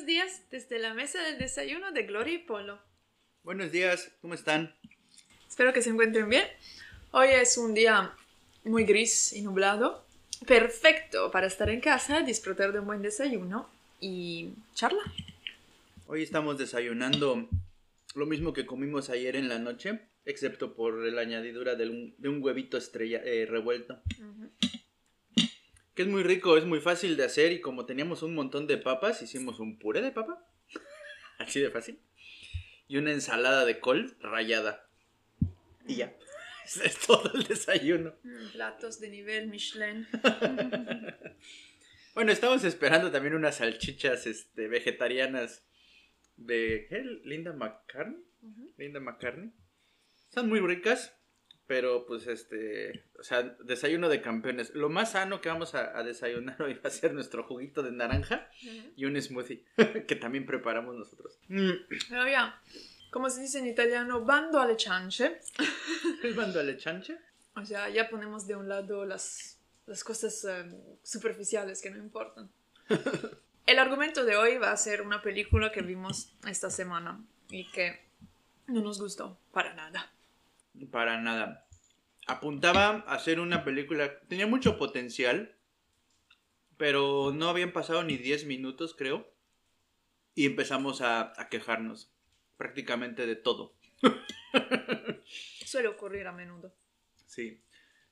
Buenos 0.00 0.14
días 0.14 0.42
desde 0.50 0.78
la 0.78 0.94
mesa 0.94 1.22
del 1.22 1.36
desayuno 1.36 1.92
de 1.92 2.04
Gloria 2.04 2.32
y 2.32 2.38
Polo. 2.38 2.78
Buenos 3.42 3.70
días, 3.70 4.10
¿cómo 4.22 4.32
están? 4.32 4.74
Espero 5.46 5.74
que 5.74 5.82
se 5.82 5.90
encuentren 5.90 6.26
bien. 6.26 6.44
Hoy 7.10 7.28
es 7.28 7.58
un 7.58 7.74
día 7.74 8.10
muy 8.64 8.84
gris 8.84 9.34
y 9.34 9.42
nublado. 9.42 10.02
Perfecto 10.46 11.30
para 11.30 11.48
estar 11.48 11.68
en 11.68 11.82
casa, 11.82 12.22
disfrutar 12.22 12.72
de 12.72 12.80
un 12.80 12.86
buen 12.86 13.02
desayuno 13.02 13.68
y 14.00 14.54
charla. 14.72 15.02
Hoy 16.06 16.22
estamos 16.22 16.56
desayunando 16.56 17.46
lo 18.14 18.24
mismo 18.24 18.54
que 18.54 18.64
comimos 18.64 19.10
ayer 19.10 19.36
en 19.36 19.50
la 19.50 19.58
noche, 19.58 20.00
excepto 20.24 20.74
por 20.74 20.94
la 20.94 21.20
añadidura 21.20 21.74
de 21.74 21.90
un, 21.90 22.14
de 22.16 22.30
un 22.30 22.42
huevito 22.42 22.78
estrella, 22.78 23.20
eh, 23.22 23.44
revuelto. 23.44 24.00
Que 26.00 26.04
es 26.04 26.10
muy 26.10 26.22
rico, 26.22 26.56
es 26.56 26.64
muy 26.64 26.80
fácil 26.80 27.14
de 27.18 27.24
hacer 27.24 27.52
y 27.52 27.60
como 27.60 27.84
teníamos 27.84 28.22
un 28.22 28.34
montón 28.34 28.66
de 28.66 28.78
papas, 28.78 29.20
hicimos 29.20 29.60
un 29.60 29.78
puré 29.78 30.00
de 30.00 30.10
papa. 30.10 30.42
Así 31.38 31.60
de 31.60 31.70
fácil. 31.70 32.00
Y 32.88 32.96
una 32.96 33.12
ensalada 33.12 33.66
de 33.66 33.80
col 33.80 34.16
rallada. 34.22 34.88
Y 35.86 35.96
ya. 35.96 36.16
Es 36.64 37.00
todo 37.06 37.30
el 37.34 37.44
desayuno. 37.44 38.14
Mm, 38.22 38.52
Platos 38.52 38.98
de 38.98 39.10
nivel 39.10 39.48
Michelin. 39.48 40.08
Bueno, 42.14 42.32
estamos 42.32 42.64
esperando 42.64 43.10
también 43.10 43.34
unas 43.34 43.58
salchichas 43.58 44.26
este, 44.26 44.68
vegetarianas 44.68 45.66
de 46.38 46.86
¿qué? 46.88 47.04
Linda 47.24 47.52
McCartney. 47.52 48.24
Linda 48.78 49.00
McCartney. 49.00 49.52
Están 50.30 50.48
muy 50.48 50.60
ricas, 50.60 51.14
pero 51.70 52.04
pues 52.04 52.26
este, 52.26 53.04
o 53.16 53.22
sea, 53.22 53.42
desayuno 53.62 54.08
de 54.08 54.20
campeones. 54.20 54.74
Lo 54.74 54.88
más 54.88 55.12
sano 55.12 55.40
que 55.40 55.48
vamos 55.48 55.76
a, 55.76 55.96
a 55.96 56.02
desayunar 56.02 56.60
hoy 56.62 56.74
va 56.74 56.88
a 56.88 56.90
ser 56.90 57.14
nuestro 57.14 57.44
juguito 57.44 57.84
de 57.84 57.92
naranja 57.92 58.50
y 58.96 59.04
un 59.04 59.22
smoothie 59.22 59.64
que 60.08 60.16
también 60.16 60.46
preparamos 60.46 60.96
nosotros. 60.96 61.38
Mm, 61.46 61.70
Pero 62.08 62.26
ya, 62.26 62.60
como 63.12 63.30
se 63.30 63.42
dice 63.42 63.60
en 63.60 63.68
italiano, 63.68 64.24
bando 64.24 64.58
alle 64.58 64.76
ciance. 64.76 65.40
¿El 66.24 66.34
mando 66.34 66.58
alle 66.58 66.76
chanche? 66.76 67.16
O 67.54 67.64
sea, 67.64 67.88
ya 67.88 68.10
ponemos 68.10 68.48
de 68.48 68.56
un 68.56 68.68
lado 68.68 69.04
las, 69.04 69.60
las 69.86 70.02
cosas 70.02 70.44
eh, 70.50 70.64
superficiales 71.04 71.80
que 71.80 71.90
no 71.90 71.98
importan. 71.98 72.50
El 73.66 73.78
argumento 73.78 74.24
de 74.24 74.36
hoy 74.36 74.58
va 74.58 74.72
a 74.72 74.76
ser 74.76 75.02
una 75.02 75.22
película 75.22 75.70
que 75.70 75.82
vimos 75.82 76.34
esta 76.48 76.68
semana 76.68 77.24
y 77.48 77.70
que 77.70 78.00
no 78.66 78.80
nos 78.82 79.00
gustó 79.00 79.38
para 79.52 79.72
nada. 79.74 80.12
Para 80.90 81.20
nada. 81.20 81.66
Apuntaba 82.26 83.04
a 83.06 83.14
hacer 83.14 83.40
una 83.40 83.64
película, 83.64 84.20
tenía 84.28 84.46
mucho 84.46 84.78
potencial, 84.78 85.56
pero 86.76 87.32
no 87.34 87.48
habían 87.48 87.72
pasado 87.72 88.04
ni 88.04 88.16
10 88.16 88.46
minutos, 88.46 88.94
creo, 88.96 89.32
y 90.34 90.46
empezamos 90.46 91.00
a, 91.00 91.32
a 91.40 91.48
quejarnos 91.48 92.12
prácticamente 92.56 93.26
de 93.26 93.36
todo. 93.36 93.74
Suele 95.64 95.88
ocurrir 95.88 96.26
a 96.26 96.32
menudo. 96.32 96.74
Sí. 97.26 97.62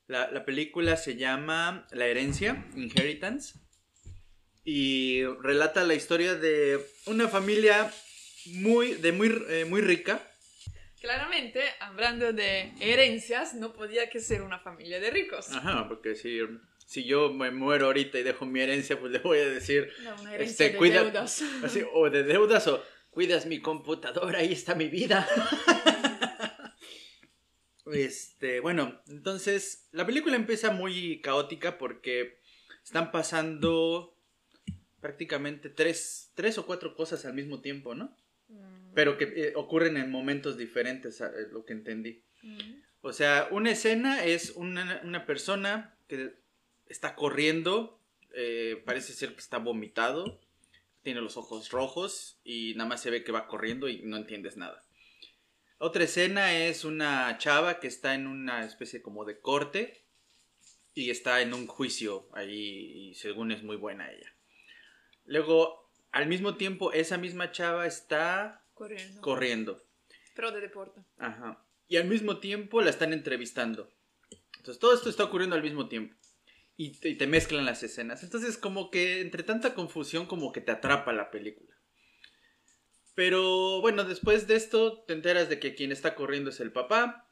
La, 0.07 0.31
la 0.31 0.43
película 0.43 0.97
se 0.97 1.15
llama 1.15 1.87
La 1.91 2.07
herencia, 2.07 2.65
Inheritance, 2.75 3.59
y 4.63 5.23
relata 5.41 5.83
la 5.83 5.95
historia 5.95 6.35
de 6.35 6.79
una 7.05 7.27
familia 7.27 7.91
muy, 8.45 8.93
de 8.93 9.11
muy, 9.11 9.45
eh, 9.49 9.65
muy 9.65 9.81
rica. 9.81 10.21
Claramente, 11.01 11.61
hablando 11.79 12.33
de 12.33 12.73
herencias, 12.81 13.53
no 13.53 13.73
podía 13.73 14.09
que 14.09 14.19
ser 14.19 14.41
una 14.41 14.59
familia 14.59 14.99
de 14.99 15.09
ricos. 15.11 15.49
Ajá, 15.51 15.87
porque 15.87 16.15
si, 16.15 16.39
si 16.85 17.05
yo 17.05 17.31
me 17.31 17.51
muero 17.51 17.85
ahorita 17.87 18.19
y 18.19 18.23
dejo 18.23 18.45
mi 18.45 18.59
herencia, 18.59 18.99
pues 18.99 19.11
le 19.11 19.19
voy 19.19 19.39
a 19.39 19.47
decir, 19.49 19.91
No, 20.03 20.15
una 20.21 20.35
herencia 20.35 20.65
Este, 20.65 20.73
de 20.73 20.77
cuida- 20.77 21.03
deudas. 21.03 21.41
así, 21.63 21.83
o 21.93 22.09
de 22.09 22.23
deudas 22.23 22.67
o 22.67 22.83
cuidas 23.11 23.45
mi 23.45 23.59
computadora, 23.61 24.39
ahí 24.39 24.51
está 24.53 24.75
mi 24.75 24.87
vida. 24.89 25.27
Este, 27.91 28.59
bueno, 28.59 29.01
entonces 29.07 29.87
la 29.91 30.05
película 30.05 30.35
empieza 30.35 30.69
muy 30.69 31.21
caótica 31.21 31.79
porque 31.79 32.39
están 32.83 33.11
pasando 33.11 34.15
prácticamente 34.99 35.69
tres, 35.69 36.31
tres 36.35 36.59
o 36.59 36.67
cuatro 36.67 36.93
cosas 36.93 37.25
al 37.25 37.33
mismo 37.33 37.61
tiempo, 37.61 37.95
¿no? 37.95 38.15
Mm, 38.47 38.78
Pero 38.95 39.17
que 39.17 39.25
eh, 39.25 39.53
ocurren 39.55 39.97
en 39.97 40.09
momentos 40.11 40.57
diferentes, 40.57 41.21
a- 41.21 41.27
eh, 41.27 41.47
lo 41.51 41.65
que 41.65 41.73
entendí. 41.73 42.21
mm. 42.41 42.81
O 43.01 43.13
sea, 43.13 43.47
una 43.51 43.71
escena 43.71 44.25
es 44.25 44.51
una, 44.51 44.99
una 45.05 45.25
persona 45.25 45.95
que 46.09 46.33
está 46.87 47.15
corriendo, 47.15 47.97
eh, 48.33 48.81
parece 48.85 49.13
ser 49.13 49.33
que 49.33 49.39
está 49.39 49.57
vomitado, 49.57 50.39
tiene 51.01 51.21
los 51.21 51.37
ojos 51.37 51.69
rojos 51.71 52.37
y 52.43 52.73
nada 52.75 52.89
más 52.89 53.01
se 53.01 53.09
ve 53.09 53.23
que 53.23 53.31
va 53.31 53.47
corriendo 53.47 53.87
y 53.87 54.01
no 54.03 54.17
entiendes 54.17 54.57
nada. 54.57 54.83
Otra 55.77 56.03
escena 56.03 56.53
es 56.57 56.83
una 56.83 57.37
chava 57.37 57.79
que 57.79 57.87
está 57.87 58.15
en 58.15 58.27
una 58.27 58.65
especie 58.65 59.01
como 59.01 59.23
de 59.23 59.39
corte 59.39 60.03
y 60.93 61.09
está 61.09 61.41
en 61.41 61.53
un 61.53 61.67
juicio 61.67 62.27
ahí 62.33 63.11
y 63.11 63.13
según 63.15 63.53
es 63.53 63.63
muy 63.63 63.77
buena 63.77 64.11
ella. 64.11 64.33
Luego, 65.25 65.89
al 66.11 66.27
mismo 66.27 66.57
tiempo, 66.57 66.91
esa 66.91 67.17
misma 67.17 67.53
chava 67.53 67.87
está 67.87 68.61
Corriendo. 68.79 69.21
corriendo. 69.21 69.83
Pero 70.35 70.51
de 70.51 70.61
deporte. 70.61 71.01
Ajá. 71.17 71.65
Y 71.87 71.97
al 71.97 72.07
mismo 72.07 72.39
tiempo 72.39 72.81
la 72.81 72.89
están 72.89 73.11
entrevistando. 73.13 73.91
Entonces 74.57 74.79
todo 74.79 74.93
esto 74.93 75.09
está 75.09 75.25
ocurriendo 75.25 75.55
al 75.55 75.63
mismo 75.63 75.87
tiempo. 75.89 76.15
Y 76.77 76.97
te, 76.99 77.09
y 77.09 77.15
te 77.17 77.27
mezclan 77.27 77.65
las 77.65 77.83
escenas. 77.83 78.23
Entonces 78.23 78.57
como 78.57 78.89
que 78.89 79.19
entre 79.21 79.43
tanta 79.43 79.73
confusión 79.75 80.25
como 80.27 80.51
que 80.53 80.61
te 80.61 80.71
atrapa 80.71 81.11
la 81.13 81.29
película. 81.29 81.75
Pero 83.15 83.81
bueno, 83.81 84.05
después 84.05 84.47
de 84.47 84.55
esto 84.55 85.03
te 85.03 85.13
enteras 85.13 85.49
de 85.49 85.59
que 85.59 85.75
quien 85.75 85.91
está 85.91 86.15
corriendo 86.15 86.49
es 86.51 86.59
el 86.61 86.71
papá. 86.71 87.27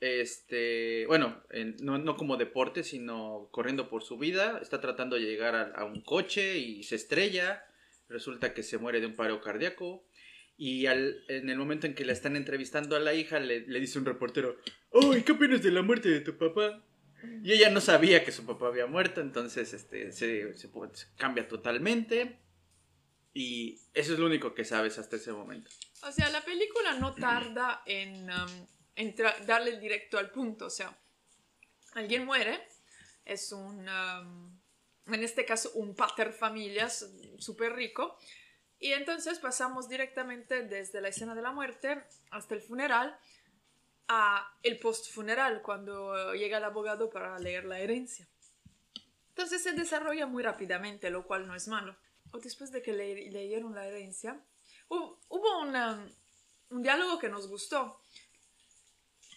Este, 0.00 1.06
bueno, 1.06 1.42
en- 1.50 1.76
no, 1.80 1.96
no 1.96 2.16
como 2.16 2.36
deporte, 2.36 2.82
sino 2.82 3.48
corriendo 3.52 3.88
por 3.88 4.02
su 4.02 4.18
vida. 4.18 4.58
Está 4.60 4.80
tratando 4.80 5.16
de 5.16 5.22
llegar 5.22 5.54
a, 5.54 5.62
a 5.74 5.84
un 5.84 6.02
coche 6.02 6.58
y 6.58 6.82
se 6.82 6.96
estrella. 6.96 7.64
Resulta 8.08 8.52
que 8.52 8.62
se 8.62 8.76
muere 8.78 9.00
de 9.00 9.06
un 9.06 9.16
paro 9.16 9.40
cardíaco. 9.40 10.04
Y 10.64 10.86
al- 10.86 11.24
en 11.26 11.50
el 11.50 11.58
momento 11.58 11.88
en 11.88 11.94
que 11.96 12.04
la 12.04 12.12
están 12.12 12.36
entrevistando 12.36 12.94
a 12.94 13.00
la 13.00 13.14
hija, 13.14 13.40
le, 13.40 13.66
le 13.66 13.80
dice 13.80 13.98
un 13.98 14.04
reportero, 14.04 14.56
¡Ay, 14.92 15.22
qué 15.24 15.32
opinas 15.32 15.60
de 15.60 15.72
la 15.72 15.82
muerte 15.82 16.08
de 16.08 16.20
tu 16.20 16.38
papá! 16.38 16.84
Y 17.42 17.50
ella 17.50 17.68
no 17.70 17.80
sabía 17.80 18.24
que 18.24 18.30
su 18.30 18.46
papá 18.46 18.68
había 18.68 18.86
muerto, 18.86 19.20
entonces 19.20 19.72
este, 19.74 20.12
se, 20.12 20.54
se 20.54 20.68
se 20.70 21.06
cambia 21.16 21.48
totalmente. 21.48 22.38
Y 23.34 23.80
eso 23.92 24.12
es 24.12 24.20
lo 24.20 24.26
único 24.26 24.54
que 24.54 24.64
sabes 24.64 24.98
hasta 24.98 25.16
ese 25.16 25.32
momento. 25.32 25.68
O 26.04 26.12
sea, 26.12 26.28
la 26.30 26.44
película 26.44 26.94
no 26.94 27.12
tarda 27.12 27.82
en, 27.84 28.30
um, 28.30 28.66
en 28.94 29.16
darle 29.44 29.80
directo 29.80 30.16
al 30.16 30.30
punto. 30.30 30.66
O 30.66 30.70
sea, 30.70 30.96
alguien 31.94 32.24
muere, 32.24 32.60
es 33.24 33.50
un, 33.50 33.88
um, 33.88 34.60
en 35.12 35.24
este 35.24 35.44
caso, 35.44 35.72
un 35.74 35.96
pater 35.96 36.32
familias 36.32 37.10
súper 37.38 37.72
rico. 37.74 38.16
Y 38.82 38.94
entonces 38.94 39.38
pasamos 39.38 39.88
directamente 39.88 40.64
desde 40.64 41.00
la 41.00 41.06
escena 41.08 41.36
de 41.36 41.42
la 41.42 41.52
muerte 41.52 42.02
hasta 42.32 42.56
el 42.56 42.60
funeral 42.60 43.16
a 44.08 44.58
el 44.64 44.80
post-funeral, 44.80 45.62
cuando 45.62 46.34
llega 46.34 46.58
el 46.58 46.64
abogado 46.64 47.08
para 47.08 47.38
leer 47.38 47.64
la 47.64 47.78
herencia. 47.78 48.26
Entonces 49.28 49.62
se 49.62 49.72
desarrolla 49.72 50.26
muy 50.26 50.42
rápidamente, 50.42 51.10
lo 51.10 51.24
cual 51.28 51.46
no 51.46 51.54
es 51.54 51.68
malo. 51.68 51.96
O 52.32 52.38
después 52.38 52.72
de 52.72 52.82
que 52.82 52.92
le- 52.92 53.30
leyeron 53.30 53.72
la 53.74 53.86
herencia, 53.86 54.44
Hu- 54.88 55.16
Hubo 55.28 55.60
una- 55.60 56.04
un 56.70 56.82
diálogo 56.82 57.20
que 57.20 57.28
nos 57.28 57.46
gustó. 57.48 58.00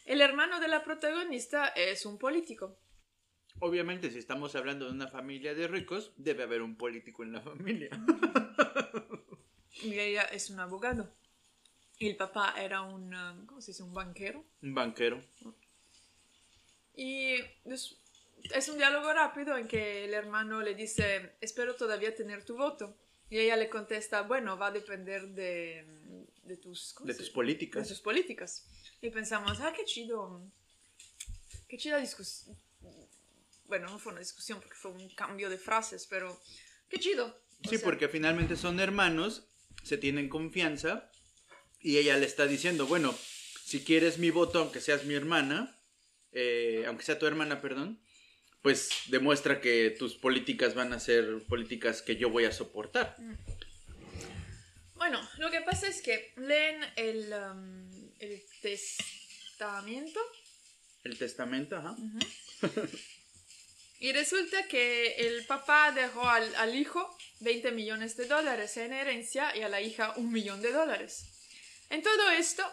El 0.05 0.21
hermano 0.21 0.59
de 0.59 0.67
la 0.69 0.83
protagonista 0.83 1.67
es 1.67 2.03
un 2.07 2.17
político. 2.17 2.79
Obviamente, 3.59 4.09
si 4.11 4.17
estamos 4.17 4.55
hablando 4.55 4.85
de 4.85 4.91
una 4.91 5.07
familia 5.07 5.53
de 5.53 5.67
ricos, 5.67 6.11
debe 6.17 6.43
haber 6.43 6.61
un 6.63 6.75
político 6.75 7.23
en 7.23 7.31
la 7.31 7.41
familia. 7.41 7.89
Y 9.83 9.99
ella 9.99 10.23
es 10.23 10.49
un 10.49 10.59
abogado. 10.59 11.11
Y 11.97 12.07
el 12.09 12.15
papá 12.17 12.53
era 12.57 12.81
un, 12.81 13.13
um, 13.13 13.45
¿cómo 13.45 13.61
se 13.61 13.71
dice? 13.71 13.83
Un 13.83 13.93
banquero. 13.93 14.43
un 14.61 14.73
banquero. 14.73 15.23
Y 16.95 17.35
es, 17.65 18.69
un 18.69 18.77
diálogo 18.77 19.11
rápido 19.13 19.57
en 19.57 19.67
que 19.67 20.05
el 20.05 20.13
hermano 20.13 20.61
le 20.61 20.75
dice, 20.75 21.35
espero 21.41 21.75
todavía 21.75 22.15
tener 22.15 22.43
tu 22.45 22.55
voto. 22.57 22.97
Y 23.29 23.39
ella 23.39 23.55
le 23.57 23.69
contesta, 23.69 24.21
bueno, 24.21 24.57
va 24.57 24.67
a 24.67 24.71
depender 24.71 25.27
de, 25.29 25.85
de 26.43 26.57
tus... 26.57 26.93
¿cómo 26.93 27.07
De 27.07 27.15
tus 27.15 27.27
de 27.27 27.33
políticas. 27.33 27.87
sus 27.87 27.99
políticas. 28.01 28.65
Y 29.01 29.09
pensamos, 29.09 29.59
ah, 29.61 29.73
qué 29.75 29.83
chido. 29.83 30.41
Qué 31.67 31.77
chida 31.77 31.97
discusión. 31.97 32.55
Bueno, 33.67 33.89
no 33.89 33.97
fue 33.99 34.11
una 34.11 34.21
discusión 34.21 34.59
porque 34.59 34.75
fue 34.75 34.91
un 34.91 35.09
cambio 35.15 35.49
de 35.49 35.57
frases, 35.57 36.05
pero 36.07 36.39
qué 36.87 36.99
chido. 36.99 37.25
O 37.65 37.69
Sí, 37.69 37.77
sea, 37.77 37.85
porque 37.85 38.07
finalmente 38.07 38.55
son 38.55 38.79
hermanos, 38.79 39.47
se 39.85 39.97
tienen 39.97 40.29
confianza 40.29 41.09
y 41.79 41.97
ella 41.97 42.17
le 42.17 42.25
está 42.25 42.47
diciendo, 42.47 42.87
bueno, 42.87 43.15
si 43.63 43.83
quieres 43.83 44.17
mi 44.17 44.31
voto, 44.31 44.59
aunque 44.59 44.81
seas 44.81 45.05
mi 45.05 45.13
hermana, 45.13 45.77
eh, 46.31 46.83
aunque 46.87 47.03
sea 47.03 47.19
tu 47.19 47.27
hermana, 47.27 47.61
perdón, 47.61 48.01
pues 48.63 48.89
demuestra 49.09 49.61
que 49.61 49.91
tus 49.91 50.15
políticas 50.15 50.73
van 50.73 50.91
a 50.91 50.99
ser 50.99 51.43
políticas 51.47 52.01
que 52.01 52.15
yo 52.15 52.31
voy 52.31 52.45
a 52.45 52.51
soportar. 52.51 53.15
Bueno, 54.95 55.21
lo 55.37 55.51
que 55.51 55.61
pasa 55.61 55.87
es 55.87 56.01
que 56.01 56.33
leen 56.37 56.81
el, 56.95 57.31
um, 57.31 58.11
el 58.19 58.41
testamento 58.61 60.19
El 61.03 61.15
testamento, 61.17 61.75
ajá. 61.75 61.95
y 64.05 64.13
resulta 64.13 64.67
que 64.67 65.15
el 65.15 65.47
papá 65.47 65.91
dejó 65.91 66.29
al, 66.29 66.75
hijo 66.75 67.17
20 67.39 67.71
millones 67.71 68.15
de 68.15 68.27
dólares 68.27 68.77
en 68.77 68.93
herencia 68.93 69.57
y 69.57 69.63
a 69.63 69.67
la 69.67 69.81
hija 69.81 70.13
un 70.17 70.31
millón 70.31 70.61
de 70.61 70.71
dólares. 70.71 71.25
En 71.89 72.03
todo 72.03 72.29
esto, 72.29 72.63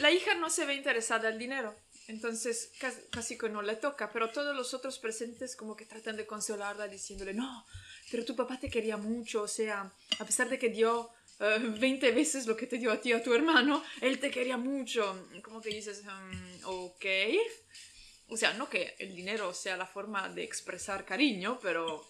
la 0.00 0.10
hija 0.10 0.34
no 0.34 0.50
se 0.50 0.64
ve 0.64 0.74
interesada 0.74 1.28
al 1.28 1.38
dinero, 1.38 1.76
entonces 2.08 2.72
casi, 3.12 3.38
que 3.38 3.50
no 3.50 3.62
le 3.62 3.76
toca, 3.76 4.10
pero 4.12 4.32
todos 4.32 4.56
los 4.56 4.74
otros 4.74 4.98
presentes 4.98 5.54
como 5.54 5.76
que 5.76 5.86
tratan 5.86 6.16
de 6.16 6.26
consolarla 6.26 6.88
diciéndole, 6.88 7.34
no, 7.34 7.64
pero 8.10 8.24
tu 8.24 8.34
papá 8.34 8.58
te 8.58 8.68
quería 8.68 8.96
mucho, 8.96 9.42
o 9.42 9.48
sea, 9.48 9.92
a 10.18 10.24
pesar 10.24 10.48
de 10.48 10.58
que 10.58 10.70
dio 10.70 11.12
eh, 11.38 11.58
20 11.60 12.10
veces 12.10 12.48
lo 12.48 12.56
que 12.56 12.66
te 12.66 12.78
dio 12.78 12.90
a 12.90 13.00
ti 13.00 13.12
a 13.12 13.22
tu 13.22 13.32
hermano, 13.32 13.82
él 14.00 14.18
te 14.18 14.30
quería 14.30 14.56
mucho. 14.56 15.28
Como 15.42 15.60
que 15.60 15.70
dices, 15.70 16.02
"Mm, 16.04 16.64
ok. 16.64 17.04
O 18.32 18.36
sea, 18.36 18.54
no 18.54 18.68
que 18.68 18.94
el 18.98 19.14
dinero 19.14 19.52
sea 19.52 19.76
la 19.76 19.86
forma 19.86 20.28
de 20.28 20.42
expresar 20.42 21.04
cariño, 21.04 21.58
pero 21.62 22.06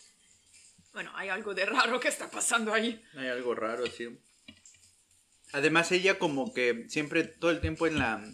bueno, 0.93 1.11
hay 1.15 1.29
algo 1.29 1.53
de 1.55 1.67
raro 1.67 1.99
que 1.99 2.09
está 2.09 2.31
pasando 2.31 2.73
ahí. 2.73 3.03
Hay 3.17 3.27
algo 3.29 3.55
raro, 3.55 3.87
sí. 3.87 4.09
Además, 5.53 5.91
ella 5.93 6.19
como 6.19 6.55
que 6.55 6.87
siempre, 6.89 7.25
todo 7.25 7.51
el 7.51 7.61
tiempo 7.61 7.87
en 7.87 7.99
la... 7.99 8.25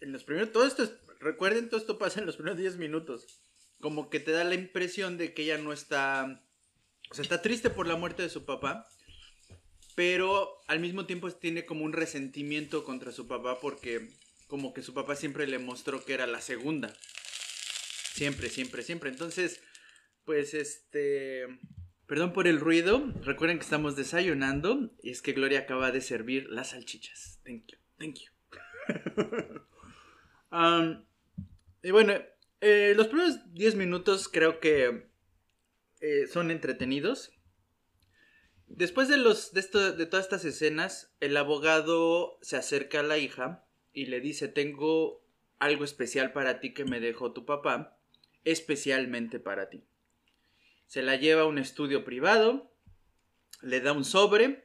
En 0.00 0.12
los 0.12 0.24
primeros... 0.24 0.52
Todo 0.52 0.66
esto, 0.66 0.82
es- 0.84 0.92
recuerden, 1.20 1.68
todo 1.68 1.78
esto 1.80 1.98
pasa 1.98 2.20
en 2.20 2.26
los 2.26 2.36
primeros 2.36 2.58
10 2.58 2.76
minutos. 2.78 3.26
Como 3.80 4.10
que 4.10 4.18
te 4.20 4.32
da 4.32 4.42
la 4.44 4.54
impresión 4.54 5.18
de 5.18 5.34
que 5.34 5.42
ella 5.42 5.58
no 5.58 5.72
está... 5.72 6.42
O 7.10 7.14
sea, 7.14 7.22
está 7.22 7.42
triste 7.42 7.68
por 7.68 7.86
la 7.86 7.96
muerte 7.96 8.22
de 8.22 8.30
su 8.30 8.44
papá. 8.44 8.88
Pero 9.94 10.58
al 10.66 10.80
mismo 10.80 11.04
tiempo 11.04 11.30
tiene 11.30 11.66
como 11.66 11.84
un 11.84 11.92
resentimiento 11.92 12.84
contra 12.84 13.12
su 13.12 13.28
papá 13.28 13.60
porque 13.60 14.08
como 14.52 14.74
que 14.74 14.82
su 14.82 14.92
papá 14.92 15.16
siempre 15.16 15.46
le 15.46 15.58
mostró 15.58 16.04
que 16.04 16.12
era 16.12 16.26
la 16.26 16.42
segunda. 16.42 16.92
Siempre, 18.12 18.50
siempre, 18.50 18.82
siempre. 18.82 19.08
Entonces, 19.08 19.62
pues 20.26 20.52
este... 20.52 21.46
Perdón 22.06 22.34
por 22.34 22.46
el 22.46 22.60
ruido. 22.60 23.02
Recuerden 23.22 23.56
que 23.56 23.64
estamos 23.64 23.96
desayunando 23.96 24.90
y 25.02 25.08
es 25.10 25.22
que 25.22 25.32
Gloria 25.32 25.60
acaba 25.60 25.90
de 25.90 26.02
servir 26.02 26.50
las 26.50 26.68
salchichas. 26.72 27.40
Thank 27.46 27.64
you, 27.68 27.78
thank 27.98 28.18
you. 28.18 29.62
Um, 30.54 31.06
y 31.82 31.92
bueno, 31.92 32.12
eh, 32.60 32.92
los 32.94 33.06
primeros 33.06 33.38
10 33.54 33.74
minutos 33.76 34.28
creo 34.28 34.60
que 34.60 35.08
eh, 36.02 36.26
son 36.30 36.50
entretenidos. 36.50 37.32
Después 38.66 39.08
de, 39.08 39.16
los, 39.16 39.54
de, 39.54 39.60
esto- 39.60 39.92
de 39.94 40.04
todas 40.04 40.26
estas 40.26 40.44
escenas, 40.44 41.14
el 41.20 41.38
abogado 41.38 42.36
se 42.42 42.58
acerca 42.58 43.00
a 43.00 43.02
la 43.02 43.16
hija 43.16 43.64
y 43.92 44.06
le 44.06 44.20
dice, 44.20 44.48
tengo 44.48 45.22
algo 45.58 45.84
especial 45.84 46.32
para 46.32 46.60
ti 46.60 46.72
que 46.74 46.84
me 46.84 47.00
dejó 47.00 47.32
tu 47.32 47.44
papá, 47.44 47.98
especialmente 48.44 49.38
para 49.38 49.68
ti. 49.70 49.84
Se 50.86 51.02
la 51.02 51.16
lleva 51.16 51.42
a 51.42 51.46
un 51.46 51.58
estudio 51.58 52.04
privado, 52.04 52.70
le 53.62 53.80
da 53.80 53.92
un 53.92 54.04
sobre 54.04 54.64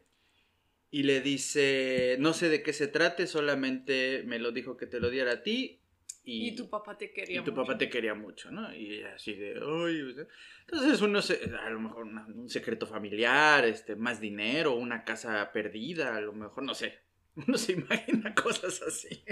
y 0.90 1.04
le 1.04 1.22
dice, 1.22 2.16
no 2.20 2.34
sé 2.34 2.50
de 2.50 2.64
qué 2.64 2.74
se 2.74 2.88
trate, 2.88 3.28
solamente 3.28 4.24
me 4.26 4.40
lo 4.40 4.52
dijo 4.52 4.78
que 4.78 4.88
te 4.88 5.00
lo 5.00 5.10
diera 5.10 5.32
a 5.34 5.44
ti. 5.44 5.80
Y, 6.24 6.50
Y 6.50 6.56
tu 6.56 6.70
papá 6.70 6.98
te 6.98 7.14
quería 7.14 7.40
y 7.40 7.44
tu 7.44 7.52
mucho. 7.52 7.62
papá 7.62 7.78
te 7.78 7.90
quería 7.90 8.14
mucho, 8.14 8.52
¿no? 8.52 8.74
Y 8.76 9.02
así 9.04 9.34
de, 9.36 9.54
"Ay", 9.62 10.26
entonces 10.70 11.02
uno 11.02 11.22
se, 11.22 11.40
a 11.58 11.70
lo 11.70 11.80
mejor 11.80 12.04
un 12.06 12.50
secreto 12.50 12.86
familiar, 12.86 13.64
este, 13.66 13.96
más 13.96 14.20
dinero, 14.20 14.76
una 14.76 15.06
casa 15.06 15.50
perdida, 15.54 16.18
a 16.18 16.22
lo 16.22 16.34
mejor, 16.34 16.64
no 16.64 16.74
sé, 16.76 17.00
uno 17.48 17.58
se 17.58 17.74
imagina 17.74 18.34
cosas 18.36 18.82
así. 18.82 19.24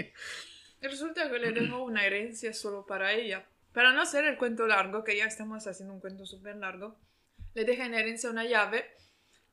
Resulta 0.80 1.30
que 1.30 1.38
le 1.38 1.52
dejó 1.52 1.82
una 1.84 2.04
herencia 2.06 2.52
solo 2.52 2.86
para 2.86 3.12
ella. 3.12 3.44
Para 3.72 3.92
no 3.92 4.00
hacer 4.02 4.24
el 4.24 4.36
cuento 4.38 4.66
largo, 4.66 5.04
que 5.04 5.16
ya 5.16 5.24
estamos 5.26 5.66
haciendo 5.66 5.94
un 5.94 6.00
cuento 6.00 6.24
súper 6.24 6.56
largo, 6.56 6.96
le 7.54 7.64
deja 7.64 7.84
en 7.86 7.94
herencia 7.94 8.30
una 8.30 8.44
llave 8.44 8.84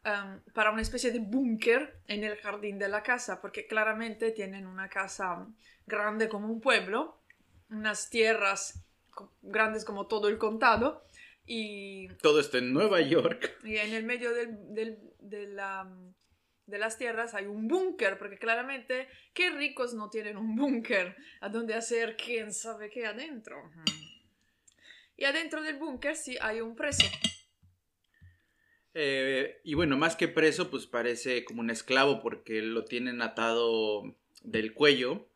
um, 0.05 0.39
para 0.53 0.71
una 0.71 0.81
especie 0.81 1.11
de 1.11 1.19
búnker 1.19 1.97
en 2.07 2.23
el 2.23 2.38
jardín 2.38 2.77
de 2.79 2.88
la 2.89 3.03
casa, 3.03 3.41
porque 3.41 3.67
claramente 3.67 4.31
tienen 4.31 4.67
una 4.67 4.88
casa 4.89 5.47
grande 5.88 6.29
como 6.29 6.47
un 6.47 6.61
pueblo, 6.61 7.17
unas 7.69 8.09
tierras 8.09 8.85
grandes 9.41 9.83
como 9.85 10.07
todo 10.07 10.27
el 10.27 10.38
contado, 10.38 11.06
y 11.45 12.07
Todo 12.21 12.39
esto 12.39 12.57
en 12.57 12.71
Nueva 12.73 13.01
York. 13.01 13.57
y 13.65 13.75
en 13.77 13.94
el 13.94 14.03
medio 14.03 14.33
del- 14.33 14.73
del- 14.73 14.99
de, 15.19 15.47
la- 15.47 15.89
de 16.73 16.79
las 16.79 16.97
tierras 16.97 17.35
hay 17.35 17.45
un 17.45 17.67
búnker, 17.67 18.17
porque 18.17 18.37
claramente, 18.39 19.07
¿qué 19.33 19.51
ricos 19.51 19.93
no 19.93 20.09
tienen 20.09 20.37
un 20.37 20.55
búnker? 20.55 21.15
¿A 21.39 21.47
dónde 21.49 21.75
hacer 21.75 22.17
quién 22.17 22.51
sabe 22.51 22.89
qué 22.89 23.05
adentro? 23.05 23.71
Y 25.15 25.25
adentro 25.25 25.61
del 25.61 25.77
búnker 25.77 26.15
sí 26.15 26.35
hay 26.41 26.61
un 26.61 26.75
preso. 26.75 27.05
Eh, 28.95 29.59
y 29.63 29.73
bueno, 29.75 29.97
más 29.97 30.15
que 30.15 30.27
preso, 30.27 30.69
pues 30.69 30.85
parece 30.85 31.45
como 31.45 31.61
un 31.61 31.69
esclavo 31.69 32.21
porque 32.21 32.61
lo 32.61 32.85
tienen 32.85 33.21
atado 33.21 34.15
del 34.43 34.73
cuello 34.73 35.27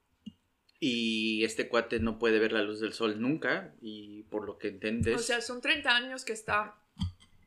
y 0.80 1.44
este 1.44 1.68
cuate 1.68 2.00
no 2.00 2.20
puede 2.20 2.38
ver 2.40 2.52
la 2.52 2.62
luz 2.62 2.80
del 2.80 2.94
sol 2.94 3.20
nunca 3.20 3.74
y 3.82 4.24
por 4.24 4.46
lo 4.46 4.58
que 4.60 4.68
entiendes, 4.68 5.16
O 5.16 5.20
sea, 5.20 5.42
son 5.42 5.60
30 5.62 5.96
años 5.96 6.24
que 6.24 6.34
está 6.34 6.76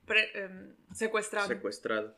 pre- 0.07 0.31
em, 0.35 0.75
secuestrado. 0.93 1.47
secuestrado. 1.47 2.17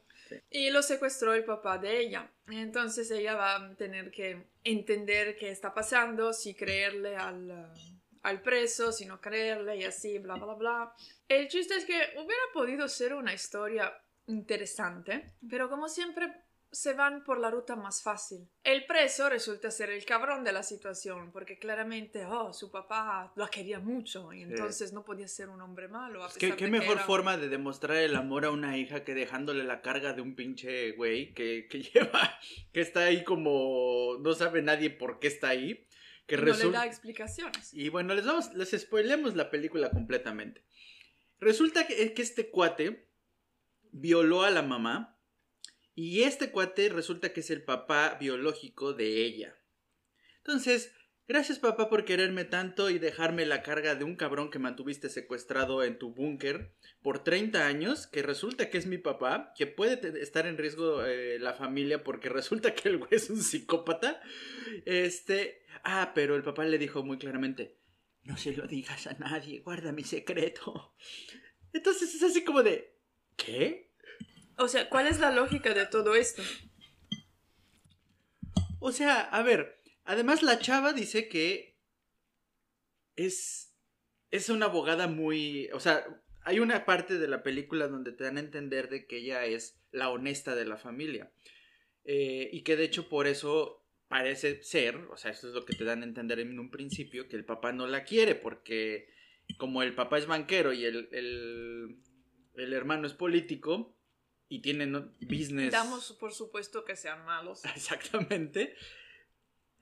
Y 0.50 0.70
lo 0.70 0.82
secuestró 0.82 1.34
el 1.34 1.44
papá 1.44 1.78
de 1.78 2.00
ella. 2.00 2.30
Entonces 2.48 3.10
ella 3.10 3.34
va 3.34 3.56
a 3.56 3.74
tener 3.76 4.10
que 4.10 4.46
entender 4.64 5.36
qué 5.36 5.50
está 5.50 5.72
pasando, 5.72 6.32
si 6.32 6.54
creerle 6.54 7.16
al, 7.16 7.50
uh, 7.50 8.18
al 8.22 8.42
preso, 8.42 8.92
si 8.92 9.06
no 9.06 9.20
creerle 9.20 9.76
y 9.76 9.84
así, 9.84 10.18
bla, 10.18 10.34
bla, 10.36 10.54
bla. 10.54 10.92
El 11.28 11.48
chiste 11.48 11.76
es 11.76 11.84
que 11.84 11.94
hubiera 12.16 12.42
podido 12.52 12.88
ser 12.88 13.14
una 13.14 13.34
historia 13.34 13.92
interesante, 14.26 15.34
pero 15.48 15.68
como 15.68 15.88
siempre 15.88 16.41
se 16.72 16.94
van 16.94 17.22
por 17.22 17.38
la 17.38 17.50
ruta 17.50 17.76
más 17.76 18.02
fácil. 18.02 18.48
El 18.64 18.86
preso 18.86 19.28
resulta 19.28 19.70
ser 19.70 19.90
el 19.90 20.06
cabrón 20.06 20.42
de 20.42 20.52
la 20.52 20.62
situación, 20.62 21.30
porque 21.30 21.58
claramente, 21.58 22.24
oh, 22.24 22.54
su 22.54 22.70
papá 22.70 23.30
la 23.36 23.48
quería 23.48 23.78
mucho 23.78 24.32
y 24.32 24.40
entonces 24.40 24.94
no 24.94 25.04
podía 25.04 25.28
ser 25.28 25.50
un 25.50 25.60
hombre 25.60 25.88
malo. 25.88 26.24
A 26.24 26.28
pesar 26.28 26.40
qué 26.40 26.46
de 26.46 26.56
que 26.56 26.68
mejor 26.68 26.96
era- 26.96 27.04
forma 27.04 27.36
de 27.36 27.50
demostrar 27.50 27.98
el 27.98 28.16
amor 28.16 28.46
a 28.46 28.50
una 28.50 28.78
hija 28.78 29.04
que 29.04 29.14
dejándole 29.14 29.64
la 29.64 29.82
carga 29.82 30.14
de 30.14 30.22
un 30.22 30.34
pinche 30.34 30.92
güey 30.92 31.34
que, 31.34 31.68
que 31.68 31.82
lleva, 31.94 32.38
que 32.72 32.80
está 32.80 33.04
ahí 33.04 33.22
como 33.22 34.16
no 34.20 34.32
sabe 34.32 34.62
nadie 34.62 34.88
por 34.88 35.18
qué 35.18 35.28
está 35.28 35.48
ahí. 35.48 35.86
Que 36.26 36.36
y 36.36 36.38
no 36.38 36.54
le 36.54 36.70
da 36.70 36.86
explicaciones. 36.86 37.74
Y 37.74 37.90
bueno, 37.90 38.14
les 38.14 38.24
vamos, 38.24 38.54
les 38.54 38.70
spoilemos 38.70 39.36
la 39.36 39.50
película 39.50 39.90
completamente. 39.90 40.64
Resulta 41.38 41.86
que, 41.86 42.14
que 42.14 42.22
este 42.22 42.48
cuate 42.48 43.10
violó 43.90 44.44
a 44.44 44.50
la 44.50 44.62
mamá 44.62 45.18
y 45.94 46.22
este 46.22 46.50
cuate 46.50 46.88
resulta 46.88 47.32
que 47.32 47.40
es 47.40 47.50
el 47.50 47.62
papá 47.62 48.16
biológico 48.20 48.94
de 48.94 49.24
ella. 49.24 49.58
Entonces, 50.38 50.92
gracias 51.28 51.58
papá 51.58 51.88
por 51.88 52.04
quererme 52.04 52.44
tanto 52.44 52.90
y 52.90 52.98
dejarme 52.98 53.46
la 53.46 53.62
carga 53.62 53.94
de 53.94 54.04
un 54.04 54.16
cabrón 54.16 54.50
que 54.50 54.58
mantuviste 54.58 55.08
secuestrado 55.08 55.84
en 55.84 55.98
tu 55.98 56.14
búnker 56.14 56.74
por 57.02 57.22
30 57.22 57.66
años, 57.66 58.06
que 58.06 58.22
resulta 58.22 58.70
que 58.70 58.78
es 58.78 58.86
mi 58.86 58.98
papá, 58.98 59.52
que 59.56 59.66
puede 59.66 60.22
estar 60.22 60.46
en 60.46 60.58
riesgo 60.58 61.04
eh, 61.04 61.38
la 61.38 61.52
familia 61.52 62.02
porque 62.02 62.28
resulta 62.28 62.74
que 62.74 62.88
el 62.88 62.98
güey 62.98 63.10
es 63.12 63.28
un 63.30 63.42
psicópata. 63.42 64.20
Este, 64.86 65.62
ah, 65.84 66.12
pero 66.14 66.36
el 66.36 66.42
papá 66.42 66.64
le 66.64 66.78
dijo 66.78 67.02
muy 67.02 67.18
claramente, 67.18 67.78
no 68.24 68.36
se 68.36 68.52
lo 68.56 68.66
digas 68.66 69.06
a 69.06 69.14
nadie, 69.14 69.60
guarda 69.60 69.92
mi 69.92 70.04
secreto. 70.04 70.94
Entonces 71.72 72.14
es 72.14 72.22
así 72.22 72.44
como 72.44 72.62
de, 72.62 72.98
¿qué? 73.36 73.91
O 74.56 74.68
sea, 74.68 74.88
¿cuál 74.88 75.06
es 75.06 75.18
la 75.18 75.30
lógica 75.30 75.74
de 75.74 75.86
todo 75.86 76.14
esto? 76.14 76.42
O 78.80 78.92
sea, 78.92 79.20
a 79.20 79.42
ver, 79.42 79.80
además 80.04 80.42
la 80.42 80.58
chava 80.58 80.92
dice 80.92 81.28
que 81.28 81.78
es, 83.16 83.74
es 84.30 84.48
una 84.48 84.66
abogada 84.66 85.06
muy, 85.06 85.68
o 85.72 85.80
sea, 85.80 86.04
hay 86.44 86.58
una 86.58 86.84
parte 86.84 87.18
de 87.18 87.28
la 87.28 87.42
película 87.42 87.88
donde 87.88 88.12
te 88.12 88.24
dan 88.24 88.36
a 88.36 88.40
entender 88.40 88.88
de 88.88 89.06
que 89.06 89.18
ella 89.18 89.44
es 89.44 89.80
la 89.92 90.10
honesta 90.10 90.54
de 90.54 90.64
la 90.64 90.76
familia. 90.76 91.32
Eh, 92.04 92.50
y 92.52 92.62
que 92.62 92.76
de 92.76 92.84
hecho 92.84 93.08
por 93.08 93.28
eso 93.28 93.86
parece 94.08 94.62
ser, 94.62 94.96
o 94.96 95.16
sea, 95.16 95.30
eso 95.30 95.48
es 95.48 95.54
lo 95.54 95.64
que 95.64 95.76
te 95.76 95.84
dan 95.84 96.02
a 96.02 96.06
entender 96.06 96.40
en 96.40 96.58
un 96.58 96.70
principio, 96.70 97.28
que 97.28 97.36
el 97.36 97.44
papá 97.44 97.72
no 97.72 97.86
la 97.86 98.04
quiere, 98.04 98.34
porque 98.34 99.08
como 99.58 99.82
el 99.82 99.94
papá 99.94 100.18
es 100.18 100.26
banquero 100.26 100.72
y 100.72 100.84
el, 100.84 101.08
el, 101.12 101.98
el 102.56 102.72
hermano 102.72 103.06
es 103.06 103.14
político 103.14 103.96
y 104.48 104.60
tienen 104.60 105.12
business... 105.20 105.72
Damos 105.72 106.12
por 106.12 106.32
supuesto 106.32 106.84
que 106.84 106.96
sean 106.96 107.24
malos. 107.24 107.64
Exactamente. 107.76 108.74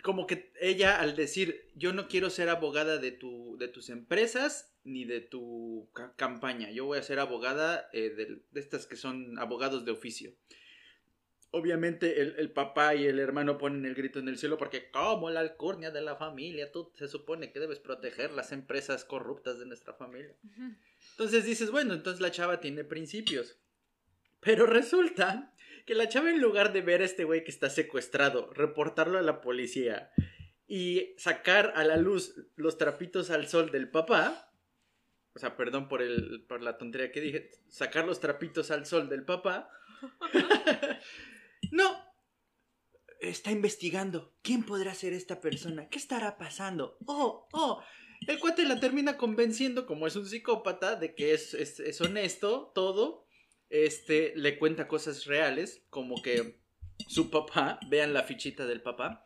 Como 0.03 0.27
que 0.27 0.53
ella 0.61 1.01
al 1.01 1.15
decir, 1.15 1.71
yo 1.75 1.93
no 1.93 2.09
quiero 2.09 2.31
ser 2.31 2.49
abogada 2.49 2.97
de, 2.99 3.13
tu, 3.13 3.57
de 3.59 3.69
tus 3.69 3.91
empresas 3.91 4.73
ni 4.83 5.05
de 5.05 5.21
tu 5.21 5.91
ca- 5.93 6.15
campaña, 6.17 6.71
yo 6.71 6.87
voy 6.87 6.99
a 6.99 7.03
ser 7.03 7.19
abogada 7.19 7.91
eh, 7.93 8.09
de, 8.09 8.41
de 8.51 8.61
estas 8.61 8.87
que 8.87 8.97
son 8.97 9.39
abogados 9.39 9.85
de 9.85 9.91
oficio. 9.93 10.33
obviamente 11.51 12.23
el, 12.23 12.35
el, 12.39 12.51
papá 12.53 12.95
y 12.95 13.07
el 13.07 13.19
hermano 13.19 13.59
ponen 13.59 13.85
el 13.85 13.95
grito 13.95 14.21
en 14.21 14.29
el 14.29 14.39
cielo 14.39 14.57
porque 14.57 14.91
como 14.91 15.29
la 15.31 15.41
alcurnia 15.41 15.91
de 15.91 16.01
la 16.01 16.17
familia, 16.17 16.73
tú 16.73 16.93
se 16.95 17.09
supone 17.09 17.53
que 17.53 17.61
debes 17.61 17.79
proteger 17.79 18.31
las 18.33 18.53
empresas 18.53 19.05
corruptas 19.05 19.59
de 19.59 19.67
nuestra 19.67 19.93
familia. 19.93 20.35
Entonces 21.11 21.45
dices, 21.45 21.71
bueno, 21.71 21.93
entonces 21.93 22.21
la 22.23 22.31
chava 22.31 22.61
tiene 22.61 22.85
principios. 22.85 23.59
Pero 24.41 24.67
resulta 24.67 25.55
que 25.87 25.95
la 25.95 26.09
chava 26.09 26.31
en 26.31 26.41
lugar 26.41 26.73
de 26.73 26.83
ver 26.83 27.03
a 27.03 27.05
este 27.05 27.25
güey 27.25 27.45
que 27.45 27.51
está 27.51 27.71
secuestrado, 27.71 28.53
reportarlo 28.53 29.19
a 29.19 29.23
la 29.23 29.41
policía 29.41 30.13
y 30.67 31.15
sacar 31.19 31.73
a 31.77 31.85
la 31.85 31.97
luz 31.97 32.35
los 32.57 32.79
trapitos 32.79 33.31
al 33.31 33.49
sol 33.49 33.71
del 33.71 33.91
papá, 33.91 34.53
o 35.35 35.39
sea, 35.39 35.57
perdón 35.57 35.89
por, 35.89 36.03
el, 36.03 36.45
por 36.49 36.63
la 36.63 36.79
tontería 36.79 37.13
que 37.13 37.21
dije, 37.21 37.51
sacar 37.69 38.07
los 38.07 38.21
trapitos 38.21 38.71
al 38.71 38.87
sol 38.87 39.09
del 39.09 39.25
papá, 39.25 39.71
no, 41.73 41.99
está 43.21 43.51
investigando. 43.51 44.35
¿Quién 44.43 44.65
podrá 44.65 44.95
ser 44.95 45.13
esta 45.13 45.41
persona? 45.41 45.89
¿Qué 45.89 45.99
estará 45.99 46.39
pasando? 46.39 46.99
Oh, 47.07 47.49
oh. 47.53 47.83
El 48.27 48.39
cuate 48.39 48.65
la 48.65 48.81
termina 48.81 49.17
convenciendo, 49.17 49.87
como 49.87 50.07
es 50.07 50.15
un 50.17 50.27
psicópata, 50.27 50.97
de 50.97 51.15
que 51.15 51.33
es, 51.33 51.55
es, 51.55 51.81
es 51.81 52.01
honesto, 52.01 52.71
todo 52.75 53.27
este 53.71 54.33
le 54.37 54.59
cuenta 54.59 54.89
cosas 54.89 55.25
reales, 55.25 55.83
como 55.91 56.21
que 56.23 56.61
su 57.09 57.31
papá, 57.31 57.81
vean 57.89 58.13
la 58.13 58.25
fichita 58.25 58.67
del 58.67 58.83
papá, 58.83 59.25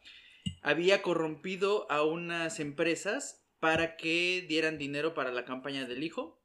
había 0.62 1.02
corrompido 1.02 1.90
a 1.90 2.02
unas 2.02 2.60
empresas 2.60 3.44
para 3.58 3.96
que 3.96 4.44
dieran 4.46 4.78
dinero 4.78 5.14
para 5.14 5.32
la 5.32 5.44
campaña 5.44 5.86
del 5.86 6.02
hijo. 6.02 6.40